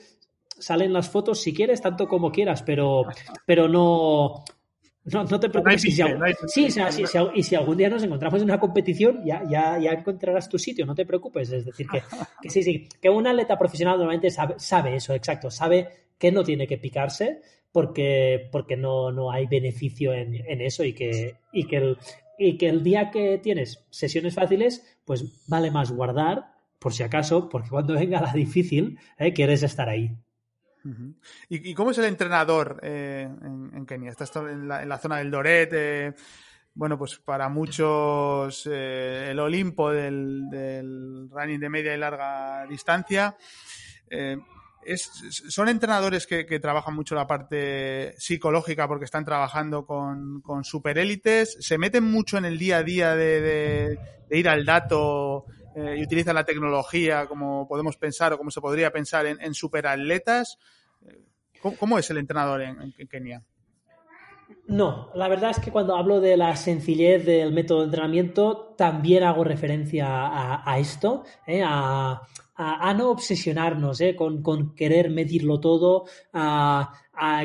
[0.59, 3.05] salen las fotos si quieres, tanto como quieras, pero,
[3.47, 4.45] pero no,
[5.05, 5.83] no, no te preocupes.
[6.47, 6.69] sí,
[7.35, 10.87] y si algún día nos encontramos en una competición, ya, ya, ya encontrarás tu sitio,
[10.87, 11.51] no te preocupes.
[11.51, 12.03] Es decir, que,
[12.43, 16.45] que sí, sí, que un atleta profesional normalmente sabe, sabe eso, exacto, sabe que no
[16.45, 21.67] tiene que picarse porque, porque no, no hay beneficio en, en eso y que, y,
[21.67, 21.99] que el,
[22.39, 27.49] y que el día que tienes sesiones fáciles, pues vale más guardar por si acaso,
[27.49, 29.33] porque cuando venga la difícil, ¿eh?
[29.33, 30.17] quieres estar ahí.
[31.49, 34.11] ¿Y, cómo es el entrenador eh, en, Kenia?
[34.11, 36.15] Estás en la, en la zona del Doret.
[36.75, 43.35] Bueno, pues para muchos eh, el Olimpo del, running de media y larga distancia.
[44.97, 52.05] Son entrenadores que, trabajan mucho la parte psicológica porque están trabajando con, superélites, se meten
[52.05, 53.99] mucho en el día a día de,
[54.31, 59.27] ir al dato y utilizan la tecnología como podemos pensar o como se podría pensar
[59.27, 60.59] en, superatletas.
[61.79, 63.43] ¿Cómo, es el entrenador en, Kenia?
[64.67, 69.23] No, la verdad es que cuando hablo de la sencillez del método de entrenamiento, también
[69.23, 71.63] hago referencia a, esto, ¿eh?
[71.65, 72.23] a,
[72.57, 74.15] no obsesionarnos ¿eh?
[74.17, 76.93] con, querer medirlo todo, a,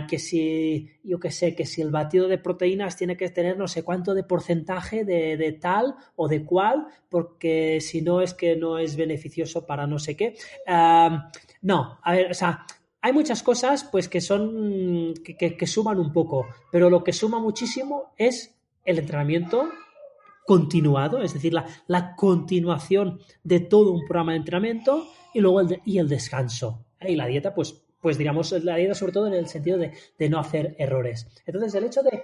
[0.07, 3.67] que si, yo qué sé, que si el batido de proteínas tiene que tener no
[3.67, 8.77] sé cuánto de porcentaje de, tal o de cual, porque si no es que no
[8.77, 10.35] es beneficioso para no sé qué.
[11.61, 12.65] No, a ver, o sea,
[13.01, 18.13] hay muchas cosas pues que son que, suman un poco, pero lo que suma muchísimo
[18.17, 19.69] es el entrenamiento
[20.49, 25.99] continuado, es decir, la, continuación de todo un programa de entrenamiento y luego el, y
[25.99, 26.87] el descanso.
[27.01, 30.39] Y la dieta, pues, pues digamos, la dieta sobre todo en el sentido de, no
[30.39, 31.27] hacer errores.
[31.45, 32.23] Entonces, el hecho de,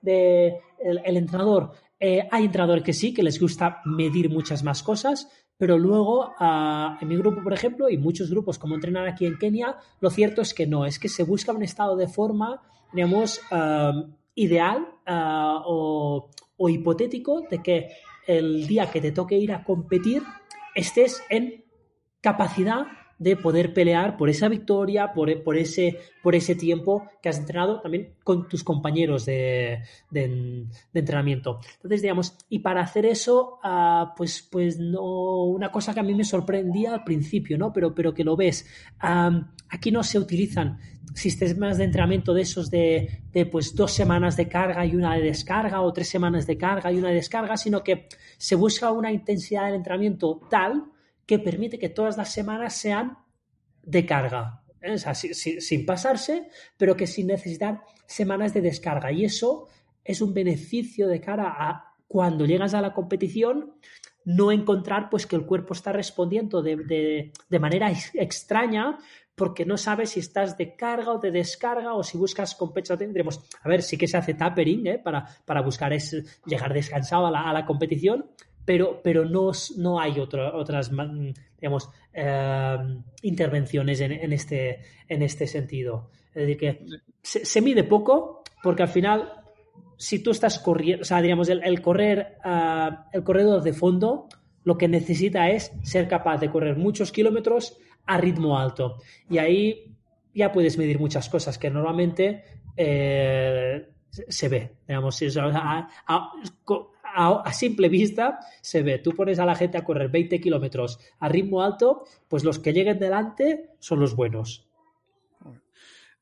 [0.00, 5.28] de el, entrenador, eh, hay entrenadores que sí, que les gusta medir muchas más cosas,
[5.58, 9.36] pero luego ah, en mi grupo, por ejemplo, y muchos grupos como entrenar aquí en
[9.36, 12.62] Kenia, lo cierto es que no, es que se busca un estado de forma,
[12.94, 13.42] digamos,
[14.34, 17.88] ideal ah, o, o hipotético de que
[18.26, 20.22] el día que te toque ir a competir
[20.74, 21.64] estés en
[22.20, 22.86] capacidad
[23.18, 27.80] de poder pelear por esa victoria, por, por, ese, por ese tiempo que has entrenado
[27.80, 31.60] también con tus compañeros de, de, entrenamiento.
[31.76, 36.14] Entonces, digamos, y para hacer eso, uh, pues, pues no, una cosa que a mí
[36.14, 37.72] me sorprendía al principio, ¿no?
[37.72, 38.66] Pero, pero que lo ves.
[39.00, 40.78] Aquí no se utilizan
[41.14, 45.22] sistemas de entrenamiento de esos de, de, pues dos semanas de carga y una de
[45.22, 49.10] descarga o tres semanas de carga y una de descarga, sino que se busca una
[49.10, 50.84] intensidad del entrenamiento tal
[51.26, 53.18] que permite que todas las semanas sean
[53.82, 54.62] de carga.
[54.80, 54.94] ¿eh?
[54.94, 59.12] O sin, pasarse, pero que sin necesitar semanas de descarga.
[59.12, 59.68] Y eso
[60.04, 63.74] es un beneficio de cara a cuando llegas a la competición,
[64.24, 68.98] no encontrar pues que el cuerpo está respondiendo de, manera extraña
[69.34, 73.08] porque no sabes si estás de carga o de descarga o si buscas compensación.
[73.08, 74.98] Tendremos, a ver, sí que se hace tapering ¿eh?
[74.98, 75.92] para, para buscar
[76.46, 78.30] llegar descansado a la, a la competición,
[78.66, 80.90] pero, pero no, no hay otras
[81.58, 82.76] digamos, eh,
[83.22, 86.10] intervenciones en, este, en este sentido.
[86.34, 86.84] Es decir, que
[87.22, 89.32] se, mide poco porque al final,
[89.96, 94.28] si tú estás corriendo, o sea, digamos, el, correr, eh, el corredor de fondo
[94.64, 98.96] lo que necesita es ser capaz de correr muchos kilómetros a ritmo alto.
[99.30, 99.94] Y ahí
[100.34, 102.42] ya puedes medir muchas cosas que normalmente
[102.76, 104.76] eh, se ve.
[104.86, 105.88] Digamos, a,
[107.52, 108.98] simple vista se ve.
[108.98, 112.72] Tú pones a la gente a correr 20 kilómetros a ritmo alto, pues los que
[112.72, 114.66] lleguen delante son los buenos.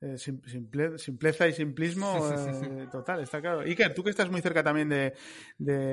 [0.05, 3.61] Eh, simpleza y simplismo eh, total, está claro.
[3.61, 5.15] Iker, tú que estás muy cerca también de,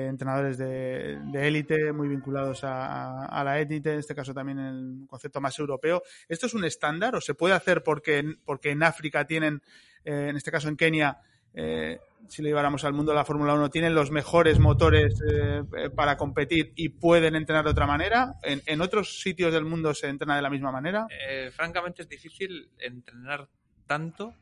[0.06, 5.58] entrenadores de élite, muy vinculados a, la élite, en este caso también el concepto más
[5.58, 9.62] europeo, ¿esto es un estándar o se puede hacer porque, porque en África tienen,
[10.04, 11.18] eh, en este caso en Kenia,
[11.54, 15.62] eh, si le lleváramos al mundo de la Fórmula 1, tienen los mejores motores eh,
[15.94, 18.34] para competir y pueden entrenar de otra manera.
[18.42, 21.06] ¿En, otros sitios del mundo se entrena de la misma manera?
[21.28, 23.48] Eh, francamente es difícil entrenar
[23.86, 24.34] tanto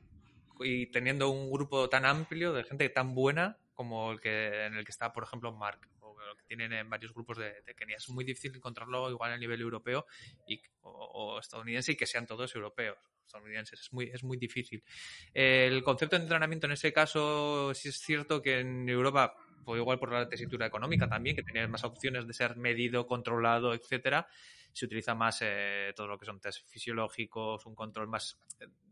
[0.61, 4.84] y teniendo un grupo tan amplio de gente tan buena como el que en el
[4.84, 7.96] que está, por ejemplo, Mark o lo que tienen en varios grupos de, Kenia.
[7.96, 10.04] Es muy difícil encontrarlo igual a nivel europeo
[10.46, 13.80] y, o estadounidense y que sean todos europeos estadounidenses.
[13.80, 14.84] Es muy, es muy difícil.
[15.32, 19.98] El concepto de entrenamiento en ese caso, sí es cierto que en Europa, pues igual
[19.98, 24.28] por la tesitura económica también, que tenía más opciones de ser medido, controlado, etcétera,
[24.74, 28.38] se utiliza más eh, todo lo que son test fisiológicos, un control más.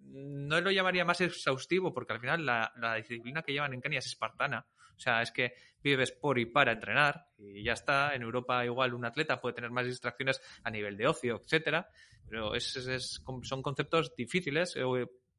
[0.00, 4.06] No lo llamaría más exhaustivo, porque al final la disciplina que llevan en Kenia es
[4.06, 4.66] espartana.
[4.98, 8.14] O sea, es que vives por y para entrenar y ya está.
[8.14, 11.88] En Europa igual un atleta puede tener más distracciones a nivel de ocio, etcétera.
[12.28, 14.84] Pero es, son conceptos difíciles, eh,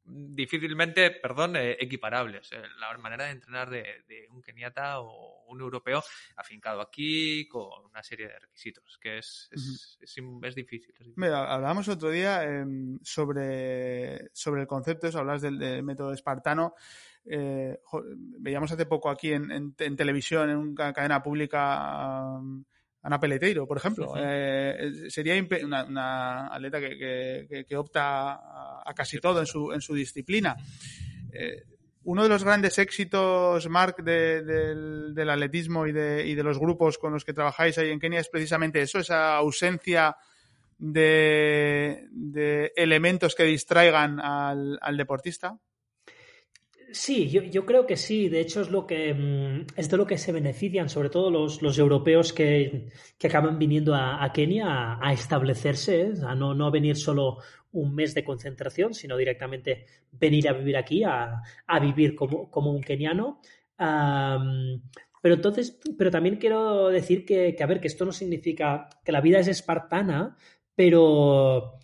[0.10, 2.52] difícilmente, perdón, eh, equiparables.
[2.52, 6.04] Eh, la manera de entrenar de, un keniata o un europeo
[6.36, 10.95] afincado aquí con una serie de requisitos, que es, es, difícil.
[11.24, 16.76] hablábamos otro día em, sobre, sobre el concepto, eso, hablas del, método espartano.
[17.25, 22.39] Veíamos hace poco aquí en, televisión, en una cadena pública,
[23.01, 24.13] Ana Peleteiro, por ejemplo.
[24.17, 28.34] Eh, sería una, atleta que, opta
[28.86, 30.55] a, casi todo en su, en su disciplina.
[31.32, 31.63] Eh,
[32.03, 37.13] uno de los grandes éxitos, Mark, del, atletismo y de, y de, los grupos con
[37.13, 40.15] los que trabajáis ahí en Kenia es precisamente eso, esa ausencia
[40.77, 42.08] de,
[42.75, 45.60] elementos que distraigan al, al deportista.
[46.91, 48.30] Sí, yo, yo, creo que sí.
[48.30, 51.62] De hecho, es lo que mm, es de lo que se benefician, sobre todo los,
[51.62, 57.38] los europeos que, que, acaban viniendo a, Kenia a, establecerse, a no, no venir solo
[57.71, 62.71] un mes de concentración, sino directamente venir a vivir aquí, a, a vivir como, como,
[62.71, 63.39] un keniano.
[63.78, 69.12] pero entonces, pero también quiero decir que, que, a ver, que esto no significa que
[69.12, 70.38] la vida es espartana,
[70.75, 71.79] pero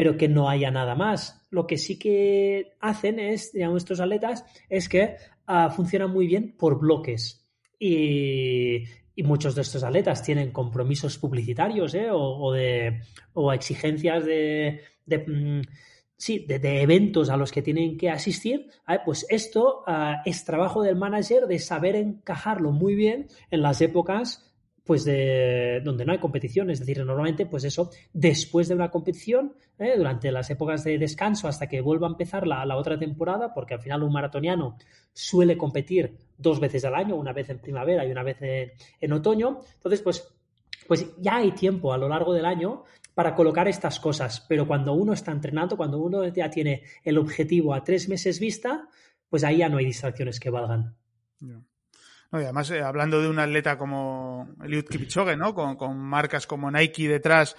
[0.00, 1.46] pero que no haya nada más.
[1.50, 6.56] Lo que sí que hacen es, digamos, estos atletas, es que uh, funcionan muy bien
[6.56, 7.46] por bloques.
[7.78, 8.84] Y,
[9.22, 12.08] muchos de estos atletas tienen compromisos publicitarios ¿eh?
[12.10, 13.02] o, de,
[13.34, 15.60] o exigencias de, mm,
[16.16, 18.68] sí, de, eventos a los que tienen que asistir,
[19.04, 24.49] pues esto uh, es trabajo del manager de saber encajarlo muy bien en las épocas
[24.90, 29.54] pues de donde no hay competición, es decir, normalmente pues eso, después de una competición,
[29.78, 29.94] ¿eh?
[29.96, 33.80] durante las épocas de descanso hasta que vuelva a empezar la, otra temporada, porque al
[33.80, 34.76] final un maratoniano
[35.12, 39.60] suele competir dos veces al año, una vez en primavera y una vez en, otoño,
[39.74, 40.28] entonces pues,
[40.88, 42.82] pues ya hay tiempo a lo largo del año
[43.14, 47.74] para colocar estas cosas, pero cuando uno está entrenando, cuando uno ya tiene el objetivo
[47.74, 48.88] a tres meses vista,
[49.28, 50.96] pues ahí ya no hay distracciones que valgan.
[52.32, 55.52] Y además, eh, hablando de un atleta como Eliud Kipchoge, ¿no?
[55.54, 57.56] Con, con marcas como Nike detrás,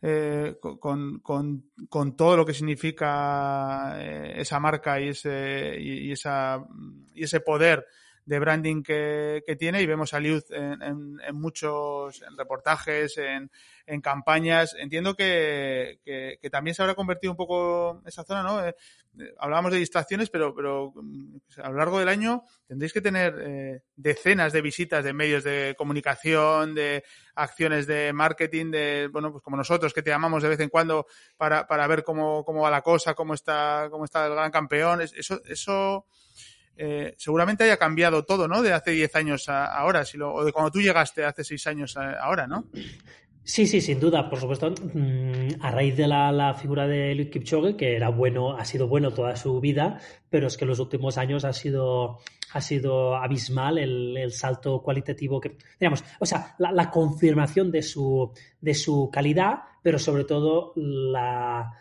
[0.00, 6.64] eh, con, con, con, todo lo que significa eh, esa marca y ese, y, esa,
[7.14, 7.86] y ese poder
[8.24, 13.18] de branding que, que tiene y vemos a Liud en, en, en muchos en reportajes,
[13.18, 13.50] en,
[13.86, 14.76] en campañas.
[14.78, 18.60] Entiendo que, que, que, también se habrá convertido un poco esa zona, ¿no?
[19.18, 23.34] Eh, hablábamos de distracciones, pero, pero pues, a lo largo del año tendréis que tener
[23.40, 29.42] eh, decenas de visitas de medios de comunicación, de acciones de marketing, de, bueno, pues
[29.42, 32.70] como nosotros que te llamamos de vez en cuando para, para ver cómo, cómo va
[32.70, 35.02] la cosa, cómo está, cómo está el gran campeón.
[35.02, 36.06] Eso, eso,
[36.76, 38.62] eh, seguramente haya cambiado todo, ¿no?
[38.62, 41.66] De hace 10 años a ahora, si lo, o de cuando tú llegaste hace 6
[41.66, 42.64] años a ahora, ¿no?
[43.44, 44.70] Sí, sí, sin duda, por supuesto.
[44.70, 48.86] Mm, a raíz de la, la figura de Luke Kipchoge, que era bueno, ha sido
[48.86, 49.98] bueno toda su vida,
[50.30, 52.18] pero es que en los últimos años ha sido,
[52.52, 57.82] ha sido abismal el, el salto cualitativo que, digamos, o sea, la, la confirmación de
[57.82, 61.72] su, de su calidad, pero sobre todo la,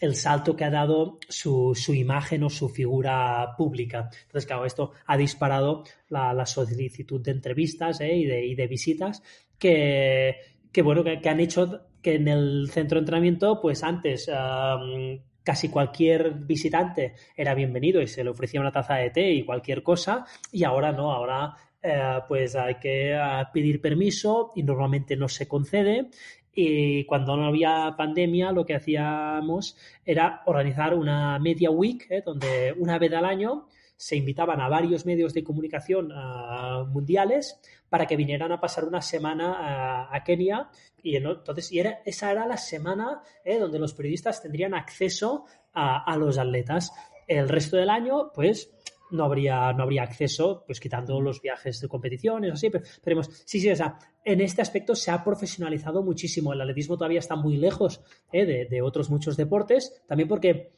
[0.00, 4.10] el salto que ha dado su, su, imagen o su figura pública.
[4.26, 8.14] Entonces, claro, esto ha disparado la, la solicitud de entrevistas ¿eh?
[8.14, 9.22] y, de, y, de, visitas
[9.58, 10.36] que,
[10.76, 15.18] que bueno, que, que, han hecho que en el centro de entrenamiento, pues antes um,
[15.42, 19.82] casi cualquier visitante era bienvenido y se le ofrecía una taza de té y cualquier
[19.82, 25.28] cosa, y ahora no, ahora eh, pues hay que uh, pedir permiso y normalmente no
[25.28, 26.10] se concede
[26.58, 32.22] y cuando no había pandemia, lo que hacíamos era organizar una media week, ¿eh?
[32.24, 38.06] donde una vez al año se invitaban a varios medios de comunicación uh, mundiales para
[38.06, 40.68] que vinieran a pasar una semana a, a Kenia.
[41.02, 43.58] Y entonces y era, esa era la semana ¿eh?
[43.58, 46.92] donde los periodistas tendrían acceso a, a los atletas.
[47.26, 48.70] El resto del año, pues
[49.10, 53.60] no habría, no habría acceso, pues quitando los viajes de competiciones, así, pero, pero sí,
[53.60, 56.52] sí, o sea, en este aspecto se ha profesionalizado muchísimo.
[56.52, 58.00] El atletismo todavía está muy lejos
[58.32, 58.44] ¿eh?
[58.44, 60.72] de, de, otros muchos deportes, también porque,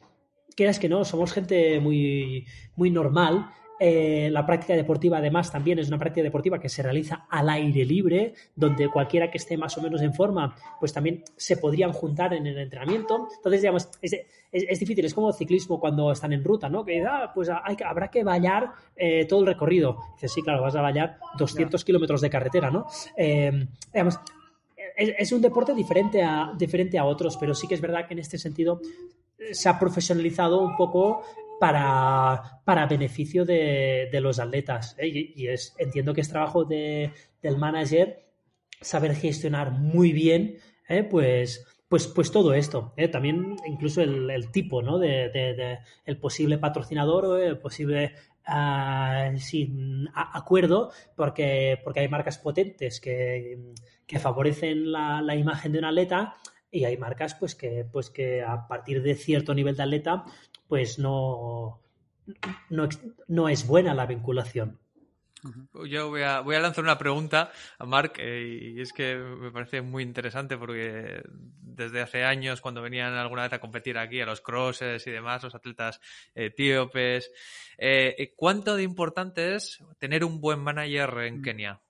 [0.55, 3.49] quieras que no, somos gente muy, muy normal
[3.81, 7.85] eh, la práctica deportiva, además, también es una práctica deportiva que se realiza al aire
[7.85, 12.33] libre, donde cualquiera que esté más o menos en forma, pues también se podrían juntar
[12.33, 13.29] en el entrenamiento.
[13.37, 16.83] Entonces, digamos, es, es, es difícil, es como ciclismo cuando están en ruta, ¿no?
[16.83, 19.97] Que ah, pues hay, habrá que vallar eh, todo el recorrido.
[20.15, 22.85] Dices, sí, claro, vas a vallar 200 kilómetros de carretera, ¿no?
[23.15, 24.19] Eh, digamos,
[24.97, 28.13] es, es, un deporte diferente a, diferente a otros, pero sí que es verdad que
[28.13, 28.81] en este sentido
[29.51, 31.23] se ha profesionalizado un poco
[31.59, 34.95] para, para beneficio de, de los atletas.
[34.97, 35.33] ¿eh?
[35.35, 38.25] Y, es, entiendo que es trabajo de, del manager
[38.81, 41.03] saber gestionar muy bien, ¿eh?
[41.03, 42.93] pues, pues, pues todo esto.
[42.95, 43.09] ¿eh?
[43.09, 44.97] También incluso el, tipo ¿no?
[44.97, 48.13] de, el posible patrocinador o el posible
[48.47, 49.73] uh, sí,
[50.15, 53.73] acuerdo, porque, porque hay marcas potentes que,
[54.07, 56.35] que favorecen la, la imagen de un atleta
[56.71, 60.25] y hay marcas pues que, pues que a partir de cierto nivel de atleta
[60.67, 61.81] pues no,
[62.69, 62.89] no,
[63.27, 64.79] no es buena la vinculación.
[65.87, 69.51] Yo voy a, voy a lanzar una pregunta a Mark eh, y es que me
[69.51, 71.23] parece muy interesante porque
[71.61, 75.43] desde hace años cuando venían alguna vez a competir aquí a los crosses y demás,
[75.43, 76.01] los atletas
[76.35, 77.31] etíopes,
[77.77, 81.41] eh, ¿cuánto de importante es tener un buen manager en mm.
[81.41, 81.81] Kenia?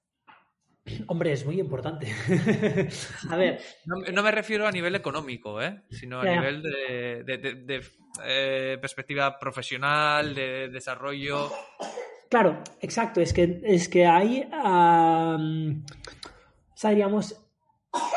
[1.07, 2.07] Hombre, es muy importante.
[3.29, 3.59] a ver.
[3.85, 5.81] No, me refiero a nivel económico, ¿eh?
[5.89, 7.81] sino a nivel de,
[8.25, 11.51] eh, perspectiva profesional, de desarrollo.
[12.29, 13.21] Claro, exacto.
[13.21, 14.47] Es que, es que hay.
[14.51, 15.39] o
[16.75, 17.35] sea, diríamos.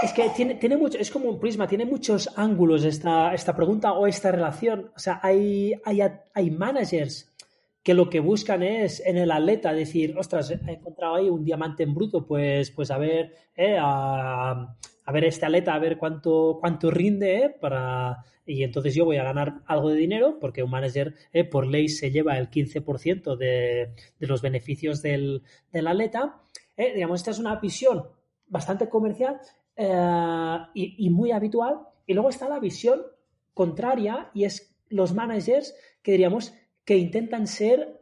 [0.02, 3.92] Es que tiene, tiene mucho, es como un prisma, tiene muchos ángulos esta, esta pregunta
[3.92, 4.92] o esta relación.
[4.94, 6.02] O sea, hay, hay,
[6.34, 7.31] hay managers
[7.82, 11.82] que lo que buscan es en el atleta decir, ostras, he encontrado ahí un diamante
[11.82, 14.76] en bruto, pues, pues a ver, eh, a,
[15.12, 18.24] ver este atleta, a ver cuánto, cuánto rinde, eh, para...
[18.46, 21.88] y entonces yo voy a ganar algo de dinero, porque un manager eh, por ley
[21.88, 26.40] se lleva el 15% de, de los beneficios del, del atleta.
[26.76, 28.04] Eh, digamos, esta es una visión
[28.46, 29.40] bastante comercial
[30.74, 31.80] y, y muy habitual.
[32.06, 33.02] Y luego está la visión
[33.54, 36.54] contraria, y es los managers que diríamos
[36.84, 37.98] que intentan ser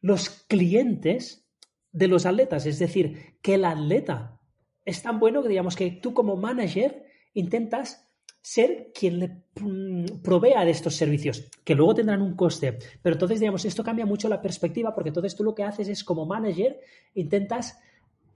[0.00, 1.48] los clientes
[1.92, 2.66] de los atletas.
[2.66, 4.40] Es decir, que el atleta
[4.84, 8.10] es tan bueno que digamos que tú como manager intentas
[8.44, 12.78] ser quien le mm, provea de estos servicios, que luego tendrán un coste.
[13.00, 16.04] Pero entonces, digamos, esto cambia mucho la perspectiva porque entonces tú lo que haces es
[16.04, 16.78] como manager
[17.14, 17.78] intentas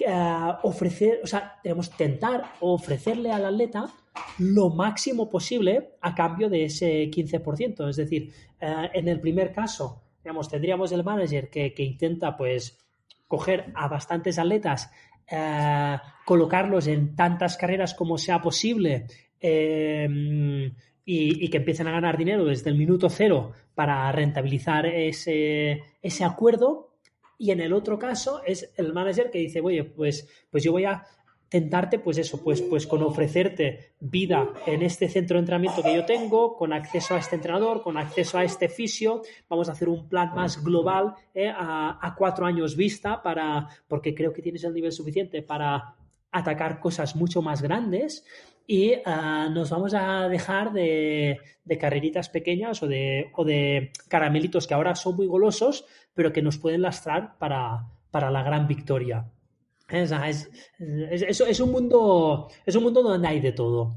[0.00, 3.88] eh, ofrecer, o sea, tenemos tentar ofrecerle al atleta
[4.38, 7.88] lo máximo posible a cambio de ese 15%.
[7.88, 12.78] Es decir, eh, en el primer caso, digamos, tendríamos el manager que, intenta, pues,
[13.26, 14.90] coger a bastantes atletas,
[15.30, 19.06] eh, colocarlos en tantas carreras como sea posible
[19.40, 20.74] y,
[21.04, 26.87] y, que empiecen a ganar dinero desde el minuto cero para rentabilizar ese, ese acuerdo
[27.38, 30.84] y en el otro caso es el manager que dice, oye, pues, pues yo voy
[30.84, 31.06] a
[31.48, 36.04] tentarte, pues eso, pues, pues con ofrecerte vida en este centro de entrenamiento que yo
[36.04, 40.08] tengo, con acceso a este entrenador, con acceso a este fisio, vamos a hacer un
[40.08, 44.92] plan más global eh, a, cuatro años vista para, porque creo que tienes el nivel
[44.92, 45.94] suficiente para
[46.30, 48.24] atacar cosas mucho más grandes
[48.70, 54.66] y ah, nos vamos a dejar de, de carreritas pequeñas o de, o de caramelitos
[54.66, 59.26] que ahora son muy golosos, pero que nos pueden lastrar para, para la gran victoria.
[59.88, 60.12] Es,
[60.78, 63.96] es, es, un mundo, es un mundo donde hay de todo.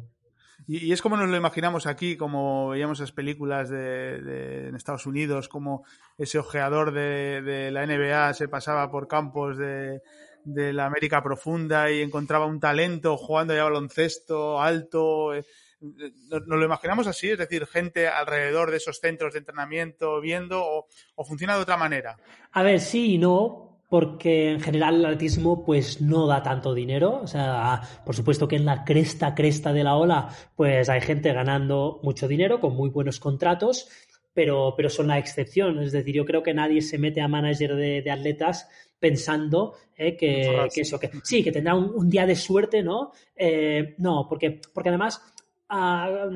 [0.65, 5.49] Y, es como nos lo imaginamos aquí, como veíamos las películas de, en Estados Unidos,
[5.49, 5.83] como
[6.17, 10.01] ese ojeador de, de, la NBA se pasaba por campos de,
[10.43, 15.33] de la América profunda y encontraba un talento jugando ya baloncesto alto.
[15.33, 15.43] Eh,
[15.81, 21.25] nos, lo imaginamos así, es decir, gente alrededor de esos centros de entrenamiento viendo o,
[21.25, 22.17] funciona de otra manera.
[22.51, 27.19] A ver, sí y no, porque en general el atletismo pues no da tanto dinero.
[27.23, 31.33] O sea, por supuesto que en la cresta, cresta de la ola, pues hay gente
[31.33, 33.89] ganando mucho dinero con muy buenos contratos,
[34.33, 35.79] pero, pero son la excepción.
[35.79, 38.69] Es decir, yo creo que nadie se mete a manager de, atletas
[38.99, 43.11] pensando eh, que, eso, que sí, que tendrá un, día de suerte, ¿no?
[43.35, 45.21] Eh, no, porque, porque además
[45.69, 46.29] a,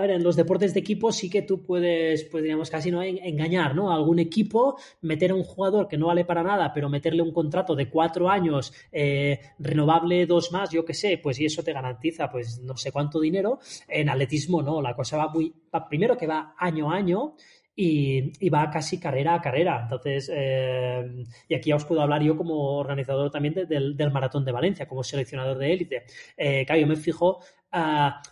[0.00, 3.76] ver, en los deportes de equipo sí que tú puedes, pues diríamos casi no engañar,
[3.76, 3.92] ¿no?
[3.92, 7.32] A algún equipo, meter a un jugador que no vale para nada, pero meterle un
[7.32, 11.72] contrato de cuatro años, eh, renovable dos más, yo qué sé, pues y eso te
[11.72, 13.60] garantiza, pues no sé cuánto dinero.
[13.86, 15.54] En atletismo no, la cosa va muy,
[15.88, 17.34] primero que va año a año.
[17.76, 19.80] Y, va casi carrera a carrera.
[19.82, 24.52] Entonces, eh, y aquí ya os puedo hablar yo como organizador también del, maratón de
[24.52, 26.04] Valencia, como seleccionador de élite.
[26.36, 27.40] Eh, claro, yo me fijo
[27.72, 28.22] a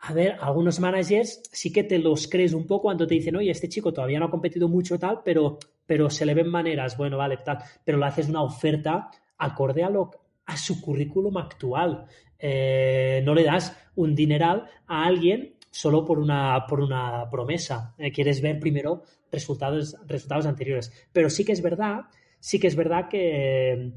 [0.00, 3.50] a ver, algunos managers sí que te los crees un poco cuando te dicen, oye,
[3.50, 7.18] este chico todavía no ha competido mucho tal, pero, pero se le ven maneras, bueno,
[7.18, 12.06] vale, tal, pero le haces una oferta acorde a, su currículum actual.
[12.38, 17.94] Eh, no le das un dineral a alguien solo por una, por una promesa.
[17.98, 20.92] Eh, quieres ver primero resultados, resultados anteriores.
[21.12, 22.02] Pero sí que es verdad,
[22.38, 23.92] sí que es verdad que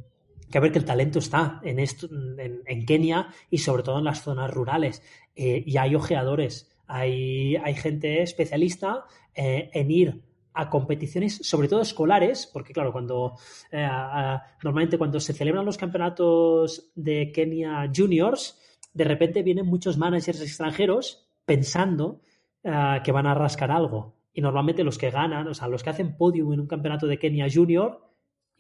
[0.52, 4.22] que ver que el talento está en, esto, en, Kenia y sobre todo en las
[4.22, 5.02] zonas rurales.
[5.36, 10.22] Eh, y hay ojeadores, hay, hay gente especialista eh, en ir
[10.54, 13.38] a competiciones, sobre todo escolares, porque claro, cuando
[13.72, 13.88] eh,
[14.64, 18.60] normalmente cuando se celebran los campeonatos de Kenia Juniors,
[18.94, 22.22] de repente vienen muchos managers extranjeros pensando
[22.62, 24.14] que van a rascar algo.
[24.34, 27.18] Y normalmente los que ganan, o sea, los que hacen podium en un campeonato de
[27.18, 28.11] Kenia Junior,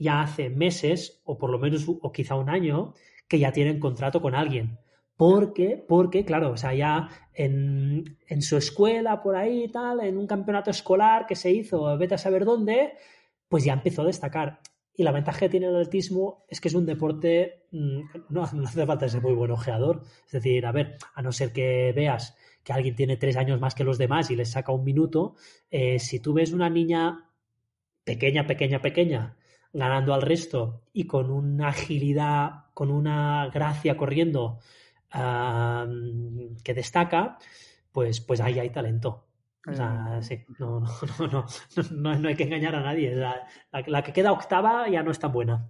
[0.02, 2.94] ya hace meses, o por lo menos, o quizá un año,
[3.28, 4.80] que ya tienen contrato con alguien.
[5.16, 10.18] Porque, porque, claro, o sea, ya en, en su escuela, por ahí y tal, en
[10.18, 12.94] un campeonato escolar que se hizo, vete a saber dónde,
[13.48, 14.60] pues ya empezó a destacar.
[14.96, 18.00] Y la ventaja que tiene el atletismo es que es un deporte, mm,
[18.30, 20.02] no, hace falta ser muy buen ojeador.
[20.26, 23.76] Es decir, a ver, a no ser que veas que alguien tiene tres años más
[23.76, 25.36] que los demás y les saca un minuto,
[25.70, 27.30] eh, si tú ves una niña
[28.04, 29.38] pequeña, pequeña, pequeña,
[29.74, 34.60] ganando al resto y con una agilidad, con una gracia corriendo
[36.64, 37.38] que destaca,
[37.92, 39.28] pues, pues ahí hay talento.
[39.68, 40.80] O sea, sí, no,
[41.20, 41.46] no, no,
[41.92, 43.14] no, no, hay que engañar a nadie.
[43.16, 43.48] La,
[43.86, 45.70] la, que queda octava ya no es tan buena.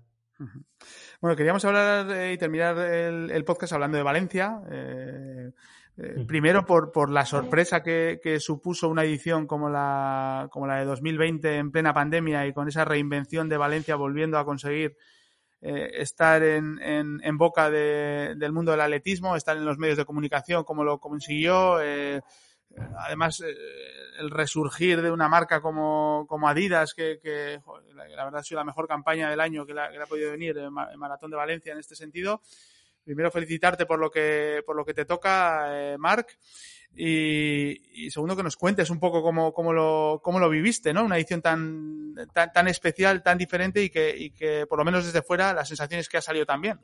[1.19, 4.61] Bueno, queríamos hablar y terminar el, el, podcast hablando de Valencia.
[4.71, 5.51] Eh,
[5.97, 10.79] eh, primero por, por, la sorpresa que, que, supuso una edición como la, como la
[10.79, 14.95] de 2020 en plena pandemia y con esa reinvención de Valencia volviendo a conseguir
[15.63, 19.97] eh, estar en, en, en boca de, del mundo del atletismo, estar en los medios
[19.97, 21.79] de comunicación como lo consiguió.
[21.81, 22.21] Eh,
[22.97, 23.53] además, eh,
[24.19, 28.43] el resurgir de una marca como, como Adidas, que, que joder, la, la, verdad ha
[28.43, 31.29] sido la mejor campaña del año que, la, que le ha podido venir en Maratón
[31.29, 32.41] de Valencia en este sentido
[33.03, 36.37] primero felicitarte por lo que, por lo que te toca, eh, Marc.
[36.93, 41.05] Y, segundo, que nos cuentes un poco cómo, cómo, lo, cómo lo viviste, ¿no?
[41.05, 45.05] Una edición tan, tan, tan especial, tan diferente y que, y que, por lo menos
[45.05, 46.79] desde fuera, las sensaciones que ha salido también.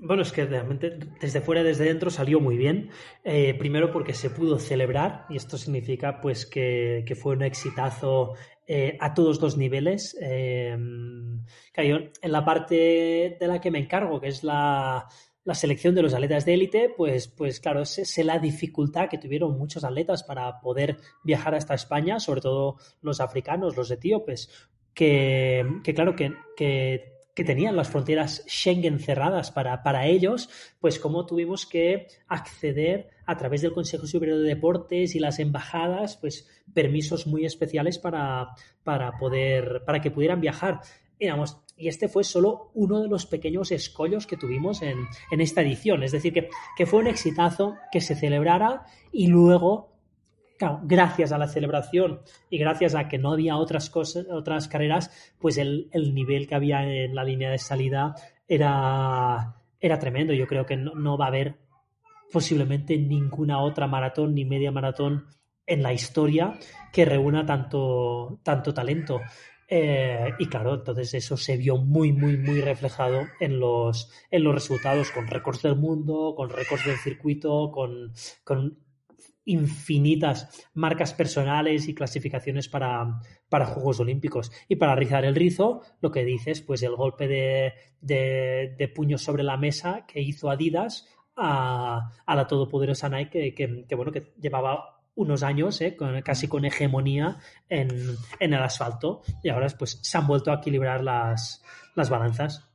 [0.00, 2.90] Bueno, es que realmente desde fuera y desde dentro salió muy bien.
[3.24, 8.34] Eh, primero porque se pudo celebrar y esto significa pues que, que fue un exitazo
[8.70, 10.14] eh, a todos los niveles.
[10.20, 15.08] Eh, en la parte de la que me encargo, que es la,
[15.44, 19.56] la selección de los atletas de élite, pues, pues claro, sé, la dificultad que tuvieron
[19.56, 24.50] muchos atletas para poder viajar hasta España, sobre todo los africanos, los etíopes,
[24.92, 30.98] que, que claro, que, que que tenían las fronteras Schengen cerradas para, para ellos, pues
[30.98, 36.48] cómo tuvimos que acceder a través del Consejo Superior de Deportes y las embajadas, pues
[36.74, 38.48] permisos muy especiales para,
[38.82, 40.80] para poder, para que pudieran viajar.
[41.16, 45.62] Digamos, y este fue solo uno de los pequeños escollos que tuvimos en, en esta
[45.62, 46.02] edición.
[46.02, 49.97] Es decir, que, que fue un exitazo que se celebrara y luego
[50.58, 55.32] Claro, gracias a la celebración y gracias a que no había otras cosas, otras carreras,
[55.38, 58.16] pues el, el nivel que había en la línea de salida
[58.48, 60.32] era, era tremendo.
[60.32, 61.60] Yo creo que no, no, va a haber
[62.32, 65.26] posiblemente ninguna otra maratón ni media maratón
[65.64, 66.58] en la historia
[66.92, 69.20] que reúna tanto, tanto talento.
[69.68, 74.54] Eh, y claro, entonces eso se vio muy, muy, muy reflejado en los, en los
[74.54, 78.87] resultados, con récords del mundo, con récords del circuito, con, con
[79.48, 84.52] infinitas marcas personales y clasificaciones para, para, Juegos Olímpicos.
[84.68, 89.18] Y para rizar el rizo, lo que dices, pues el golpe de, de, de puño
[89.18, 95.42] sobre la mesa que hizo Adidas a, la todopoderosa Nike, que, bueno, que llevaba unos
[95.42, 97.38] años, eh, con, casi con hegemonía
[97.68, 97.90] en,
[98.38, 101.62] en, el asfalto, y ahora pues se han vuelto a equilibrar las,
[101.94, 102.67] las balanzas.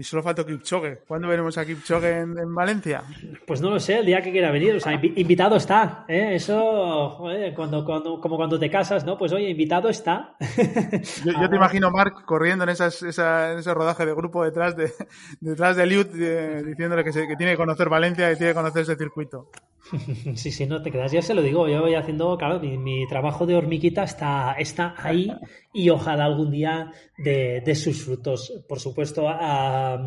[0.00, 1.02] Y solo falta Kipchoge.
[1.06, 3.02] ¿Cuándo veremos a Kipchoge en, en, Valencia?
[3.46, 4.74] Pues no lo sé, el día que quiera venir.
[4.74, 6.06] O sea, invitado está.
[6.08, 6.36] ¿eh?
[6.36, 9.18] Eso, joder, cuando, cuando, como cuando te casas, ¿no?
[9.18, 10.36] Pues oye, invitado está.
[11.24, 14.74] Yo, yo te imagino Marc corriendo en, esas, esa, en ese rodaje de grupo detrás
[14.74, 14.90] de,
[15.40, 18.56] detrás de Liut, eh, diciéndole que, se, que tiene que conocer Valencia y tiene que
[18.56, 19.50] conocer ese circuito.
[20.34, 21.12] Sí, sí, no te quedas.
[21.12, 24.94] Yo se lo digo, yo voy haciendo, claro, mi, mi trabajo de hormiguita está, está
[24.98, 25.32] ahí
[25.72, 28.52] y ojalá algún día de, de sus frutos.
[28.68, 29.98] Por supuesto, a,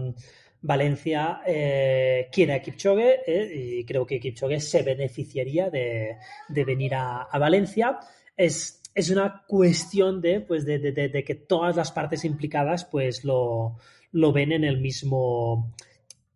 [0.64, 6.16] Valencia eh, quiere a Kipchoge eh, y creo que Kipchoge se beneficiaría de,
[6.48, 8.00] de venir a, a, Valencia.
[8.38, 13.76] Es, es una cuestión de, pues de, de, que todas las partes implicadas pues lo,
[14.14, 15.74] lo ven en el mismo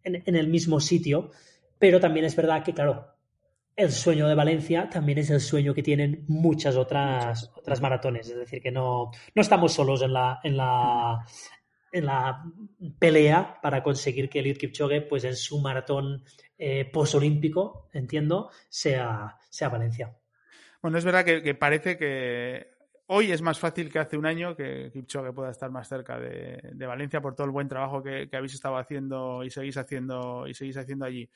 [0.04, 1.32] en el mismo sitio.
[1.80, 3.17] Pero también es verdad que, claro,
[3.78, 8.28] el sueño de Valencia también es el sueño que tienen muchas otras, otras maratones.
[8.28, 11.24] Es decir, que no, no estamos solos en la, en la,
[11.92, 12.44] en la
[12.98, 16.24] pelea para conseguir que Eliud Kipchoge, pues en su maratón
[16.58, 20.18] eh, posolímpico, entiendo, sea, sea Valencia.
[20.82, 22.72] Bueno, es verdad que, parece que
[23.06, 26.60] hoy es más fácil que hace un año que Kipchoge pueda estar más cerca de,
[26.74, 30.48] de Valencia por todo el buen trabajo que, que, habéis estado haciendo y seguís haciendo
[30.48, 31.30] y seguís haciendo allí.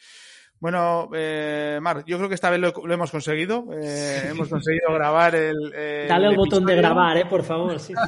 [0.61, 3.65] Bueno, eh, Mar, yo creo que esta vez lo, lo hemos conseguido.
[3.73, 5.73] Eh, hemos conseguido grabar el.
[5.75, 7.79] Eh, Dale el, el botón de grabar, eh, por favor.
[7.79, 7.93] Sí.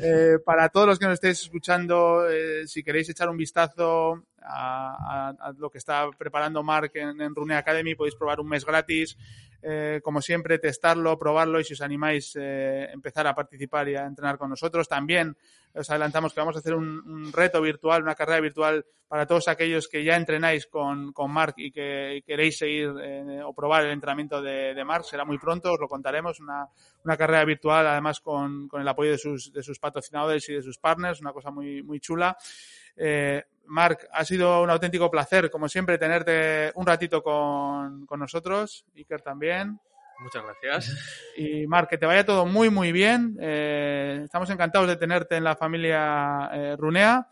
[0.00, 5.52] Eh, para todos los que nos estéis escuchando, eh, si queréis echar un vistazo a,
[5.56, 7.94] lo que está preparando Mark en, en Rune Academy.
[7.94, 9.16] Podéis probar un mes gratis.
[9.60, 14.04] Eh, como siempre, testarlo, probarlo y si os animáis, eh, empezar a participar y a
[14.04, 14.88] entrenar con nosotros.
[14.88, 15.36] También
[15.74, 19.88] os adelantamos que vamos a hacer un, reto virtual, una carrera virtual para todos aquellos
[19.88, 24.40] que ya entrenáis con, con Mark y que queréis seguir eh, o probar el entrenamiento
[24.40, 25.04] de, de, Mark.
[25.04, 26.38] Será muy pronto, os lo contaremos.
[26.38, 26.68] Una,
[27.04, 30.62] una carrera virtual, además con, con el apoyo de sus, de sus patrocinadores y de
[30.62, 32.36] sus partners, una cosa muy, muy chula.
[32.96, 38.84] Eh, Marc, ha sido un auténtico placer, como siempre, tenerte un ratito con, con nosotros.
[38.96, 39.78] Iker también.
[40.20, 41.32] Muchas gracias.
[41.36, 43.36] Y Marc, que te vaya todo muy, muy bien.
[43.40, 47.28] Eh, estamos encantados de tenerte en la familia eh, Runea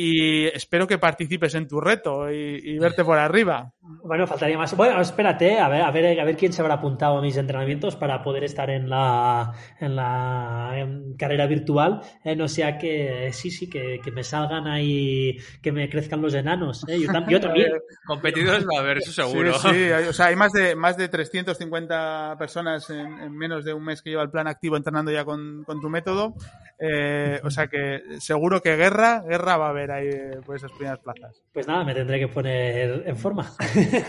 [0.00, 3.72] y espero que participes en tu reto y, verte por arriba.
[4.04, 4.76] Bueno, faltaría más.
[4.76, 7.96] Bueno, espérate, a ver, a ver, a ver quién se habrá apuntado a mis entrenamientos
[7.96, 10.86] para poder estar en la, en la
[11.18, 12.00] carrera virtual.
[12.22, 16.86] Eh, no sea que sí, sí, que, me salgan ahí, que me crezcan los enanos.
[16.88, 17.00] ¿eh?
[17.00, 17.68] Yo, también.
[18.06, 19.52] Competidores va a haber, eso seguro.
[19.54, 23.82] Sí, sí, o sea, hay más de, más de 350 personas en, menos de un
[23.82, 26.36] mes que lleva el plan activo entrenando ya con, con tu método.
[26.80, 30.08] Eh, o sea que seguro que guerra, guerra va a haber ahí
[30.44, 31.42] por esas primeras plazas.
[31.52, 33.50] Pues nada, me tendré que poner en forma.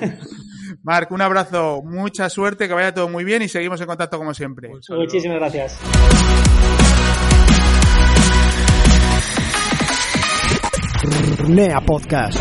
[0.83, 4.33] Marc, un abrazo, mucha suerte, que vaya todo muy bien y seguimos en contacto como
[4.33, 4.69] siempre.
[4.89, 5.79] Muchísimas gracias.
[11.47, 12.39] Nea Podcast.